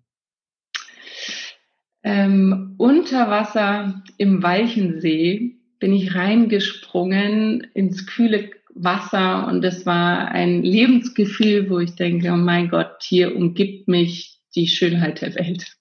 Ähm, 2.03 2.73
unter 2.77 3.29
Wasser 3.29 4.03
im 4.17 4.41
Walchensee 4.41 5.57
bin 5.79 5.93
ich 5.93 6.15
reingesprungen 6.15 7.67
ins 7.73 8.07
kühle 8.07 8.49
Wasser 8.73 9.47
und 9.47 9.63
es 9.63 9.85
war 9.85 10.29
ein 10.29 10.63
Lebensgefühl, 10.63 11.69
wo 11.69 11.79
ich 11.79 11.95
denke, 11.95 12.31
oh 12.31 12.37
mein 12.37 12.69
Gott, 12.69 12.97
hier 13.01 13.35
umgibt 13.35 13.87
mich 13.87 14.34
die 14.55 14.67
Schönheit 14.67 15.21
der 15.21 15.35
Welt. 15.35 15.75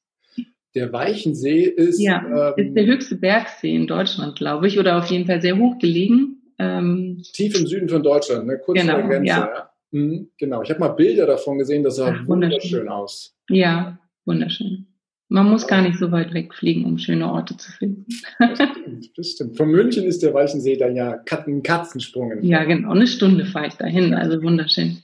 Der 0.75 0.93
Weichensee 0.93 1.63
ist, 1.63 2.01
ja, 2.01 2.53
ähm, 2.57 2.67
ist 2.67 2.75
der 2.75 2.87
höchste 2.87 3.15
Bergsee 3.17 3.75
in 3.75 3.87
Deutschland, 3.87 4.37
glaube 4.37 4.67
ich, 4.67 4.79
oder 4.79 4.99
auf 4.99 5.07
jeden 5.07 5.27
Fall 5.27 5.41
sehr 5.41 5.57
hoch 5.57 5.79
gelegen. 5.79 6.43
Ähm, 6.59 7.23
tief 7.33 7.59
im 7.59 7.67
Süden 7.67 7.89
von 7.89 8.03
Deutschland, 8.03 8.47
ne? 8.47 8.59
kurz 8.59 8.81
genau, 8.81 8.95
vor 8.95 9.03
der 9.03 9.09
Grenze. 9.09 9.27
Ja. 9.27 9.51
ja. 9.55 9.71
Mhm, 9.93 10.31
genau, 10.37 10.63
ich 10.63 10.71
habe 10.71 10.81
mal 10.81 10.89
Bilder 10.89 11.27
davon 11.27 11.59
gesehen, 11.59 11.85
das 11.85 11.97
sah 11.97 12.17
Ach, 12.17 12.27
wunderschön. 12.27 12.89
aus. 12.89 13.37
Ja, 13.49 13.99
wunderschön. 14.25 14.87
Man 15.29 15.49
muss 15.49 15.67
gar 15.67 15.83
nicht 15.83 15.99
so 15.99 16.13
weit 16.13 16.35
wegfliegen, 16.35 16.85
um 16.85 16.99
schöne 16.99 17.31
Orte 17.31 17.57
zu 17.57 17.73
finden. 17.73 18.07
Das 18.39 18.59
stimmt, 18.59 19.19
das 19.19 19.31
stimmt. 19.31 19.57
Von 19.57 19.69
München 19.71 20.05
ist 20.05 20.23
der 20.23 20.35
Weichensee 20.35 20.77
dann 20.77 20.95
ja 20.95 21.23
ein 21.47 21.63
Katzensprung. 21.63 22.43
Ja, 22.43 22.65
genau. 22.65 22.91
Eine 22.91 23.07
Stunde 23.07 23.47
fahre 23.47 23.69
ich 23.69 23.75
dahin. 23.75 24.15
Also 24.15 24.43
wunderschön. 24.43 24.99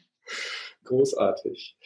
Großartig. 0.85 1.76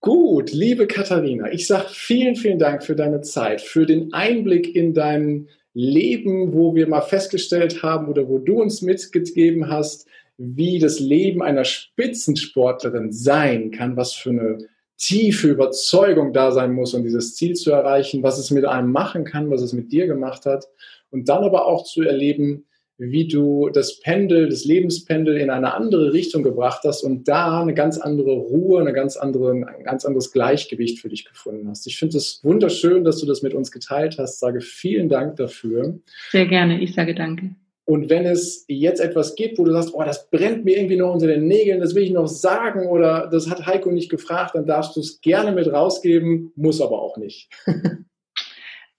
Gut, 0.00 0.52
liebe 0.52 0.86
Katharina, 0.86 1.50
ich 1.50 1.66
sage 1.66 1.88
vielen, 1.90 2.36
vielen 2.36 2.60
Dank 2.60 2.84
für 2.84 2.94
deine 2.94 3.20
Zeit, 3.20 3.60
für 3.60 3.84
den 3.84 4.12
Einblick 4.12 4.76
in 4.76 4.94
dein 4.94 5.48
Leben, 5.74 6.52
wo 6.52 6.76
wir 6.76 6.86
mal 6.86 7.00
festgestellt 7.00 7.82
haben 7.82 8.06
oder 8.06 8.28
wo 8.28 8.38
du 8.38 8.62
uns 8.62 8.80
mitgegeben 8.80 9.68
hast, 9.68 10.06
wie 10.36 10.78
das 10.78 11.00
Leben 11.00 11.42
einer 11.42 11.64
Spitzensportlerin 11.64 13.10
sein 13.10 13.72
kann, 13.72 13.96
was 13.96 14.12
für 14.14 14.30
eine 14.30 14.58
tiefe 14.96 15.48
Überzeugung 15.48 16.32
da 16.32 16.52
sein 16.52 16.72
muss, 16.72 16.94
um 16.94 17.02
dieses 17.02 17.34
Ziel 17.34 17.54
zu 17.54 17.72
erreichen, 17.72 18.22
was 18.22 18.38
es 18.38 18.52
mit 18.52 18.64
einem 18.64 18.92
machen 18.92 19.24
kann, 19.24 19.50
was 19.50 19.62
es 19.62 19.72
mit 19.72 19.90
dir 19.90 20.06
gemacht 20.06 20.46
hat. 20.46 20.66
Und 21.10 21.28
dann 21.28 21.42
aber 21.42 21.66
auch 21.66 21.82
zu 21.82 22.02
erleben, 22.02 22.67
wie 22.98 23.28
du 23.28 23.70
das 23.70 24.00
Pendel, 24.00 24.48
das 24.48 24.64
Lebenspendel 24.64 25.36
in 25.36 25.50
eine 25.50 25.72
andere 25.74 26.12
Richtung 26.12 26.42
gebracht 26.42 26.82
hast 26.84 27.04
und 27.04 27.28
da 27.28 27.62
eine 27.62 27.72
ganz 27.72 27.98
andere 27.98 28.32
Ruhe, 28.32 28.80
eine 28.80 28.92
ganz 28.92 29.16
andere, 29.16 29.52
ein 29.52 29.84
ganz 29.84 30.04
anderes 30.04 30.32
Gleichgewicht 30.32 30.98
für 30.98 31.08
dich 31.08 31.24
gefunden 31.24 31.68
hast. 31.68 31.86
Ich 31.86 31.96
finde 31.96 32.18
es 32.18 32.40
wunderschön, 32.42 33.04
dass 33.04 33.18
du 33.18 33.26
das 33.26 33.42
mit 33.42 33.54
uns 33.54 33.70
geteilt 33.70 34.18
hast. 34.18 34.40
Sage 34.40 34.60
vielen 34.60 35.08
Dank 35.08 35.36
dafür. 35.36 35.98
Sehr 36.30 36.46
gerne. 36.46 36.80
Ich 36.82 36.94
sage 36.94 37.14
danke. 37.14 37.54
Und 37.84 38.10
wenn 38.10 38.26
es 38.26 38.66
jetzt 38.68 39.00
etwas 39.00 39.34
gibt, 39.34 39.58
wo 39.58 39.64
du 39.64 39.72
sagst, 39.72 39.94
oh, 39.94 40.02
das 40.02 40.28
brennt 40.28 40.64
mir 40.64 40.76
irgendwie 40.76 40.96
noch 40.96 41.14
unter 41.14 41.26
den 41.26 41.46
Nägeln, 41.46 41.80
das 41.80 41.94
will 41.94 42.02
ich 42.02 42.10
noch 42.10 42.26
sagen 42.26 42.86
oder 42.88 43.28
das 43.32 43.48
hat 43.48 43.64
Heiko 43.64 43.90
nicht 43.90 44.10
gefragt, 44.10 44.54
dann 44.54 44.66
darfst 44.66 44.94
du 44.94 45.00
es 45.00 45.22
gerne 45.22 45.52
mit 45.52 45.72
rausgeben, 45.72 46.52
muss 46.54 46.82
aber 46.82 47.00
auch 47.00 47.16
nicht. 47.16 47.48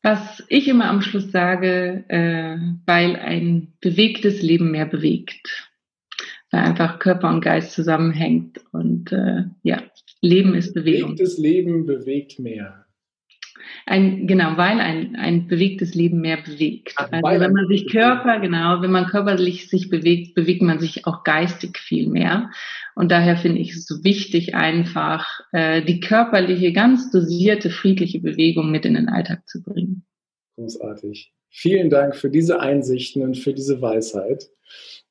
Was 0.02 0.44
ich 0.48 0.68
immer 0.68 0.90
am 0.90 1.02
Schluss 1.02 1.32
sage, 1.32 2.06
äh, 2.08 2.58
weil 2.86 3.16
ein 3.18 3.74
bewegtes 3.82 4.42
Leben 4.42 4.72
mehr 4.72 4.86
bewegt. 4.86 5.72
Weil 6.52 6.62
einfach 6.62 7.00
Körper 7.00 7.30
und 7.30 7.42
Geist 7.42 7.74
zusammenhängt 7.74 8.60
und 8.72 9.12
äh, 9.12 9.44
ja, 9.62 9.84
Leben 10.22 10.56
ist 10.56 10.74
Bewegung. 10.74 11.12
Bewegtes 11.16 11.38
Leben 11.38 11.86
bewegt 11.86 12.40
mehr 12.40 12.86
ein, 13.86 14.28
genau, 14.28 14.58
weil 14.58 14.80
ein, 14.80 15.16
ein 15.16 15.48
bewegtes 15.48 15.96
Leben 15.96 16.22
mehr 16.22 16.38
bewegt. 16.38 16.94
Ach, 16.98 17.10
also 17.12 17.44
wenn 17.44 17.54
man 17.54 17.68
sich 17.68 17.90
Körper, 17.90 18.40
genau, 18.40 18.82
wenn 18.82 18.92
man 18.92 19.08
körperlich 19.08 19.70
sich 19.70 19.90
bewegt, 19.90 20.36
bewegt 20.36 20.62
man 20.62 20.80
sich 20.80 21.06
auch 21.06 21.24
geistig 21.24 21.78
viel 21.78 22.08
mehr. 22.08 22.50
Und 22.96 23.12
daher 23.12 23.38
finde 23.38 23.60
ich 23.60 23.72
es 23.72 23.86
so 23.86 24.04
wichtig, 24.04 24.56
einfach 24.56 25.28
äh, 25.52 25.82
die 25.84 26.00
körperliche, 26.00 26.74
ganz 26.74 27.12
dosierte, 27.12 27.70
friedliche 27.70 28.20
Bewegung 28.20 28.72
mit 28.72 28.86
in 28.86 28.96
den 28.96 29.10
Alltag 29.10 29.48
zu 29.48 29.64
bringen. 29.64 30.06
Großartig. 30.56 31.32
Vielen 31.50 31.90
Dank 31.90 32.16
für 32.16 32.30
diese 32.30 32.60
Einsichten 32.60 33.24
und 33.24 33.38
für 33.38 33.54
diese 33.54 33.82
Weisheit. 33.82 34.50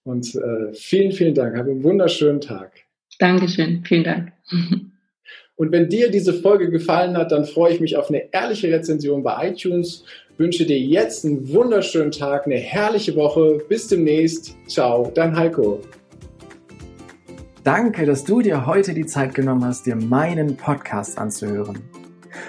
Und 0.04 0.34
äh, 0.34 0.72
vielen, 0.72 1.12
vielen 1.12 1.34
Dank. 1.34 1.56
Habe 1.56 1.70
einen 1.70 1.82
wunderschönen 1.82 2.40
Tag. 2.40 2.72
Dankeschön. 3.18 3.84
Vielen 3.84 4.04
Dank. 4.04 4.32
Und 5.58 5.72
wenn 5.72 5.88
dir 5.88 6.08
diese 6.08 6.32
Folge 6.32 6.70
gefallen 6.70 7.16
hat, 7.16 7.32
dann 7.32 7.44
freue 7.44 7.74
ich 7.74 7.80
mich 7.80 7.96
auf 7.96 8.08
eine 8.08 8.32
ehrliche 8.32 8.72
Rezension 8.72 9.24
bei 9.24 9.50
iTunes. 9.50 10.04
Wünsche 10.36 10.64
dir 10.64 10.78
jetzt 10.78 11.24
einen 11.24 11.52
wunderschönen 11.52 12.12
Tag, 12.12 12.46
eine 12.46 12.54
herrliche 12.54 13.16
Woche. 13.16 13.58
Bis 13.68 13.88
demnächst. 13.88 14.54
Ciao, 14.68 15.10
dein 15.12 15.36
Heiko. 15.36 15.80
Danke, 17.64 18.06
dass 18.06 18.22
du 18.22 18.40
dir 18.40 18.66
heute 18.66 18.94
die 18.94 19.04
Zeit 19.04 19.34
genommen 19.34 19.64
hast, 19.64 19.84
dir 19.84 19.96
meinen 19.96 20.56
Podcast 20.56 21.18
anzuhören. 21.18 21.82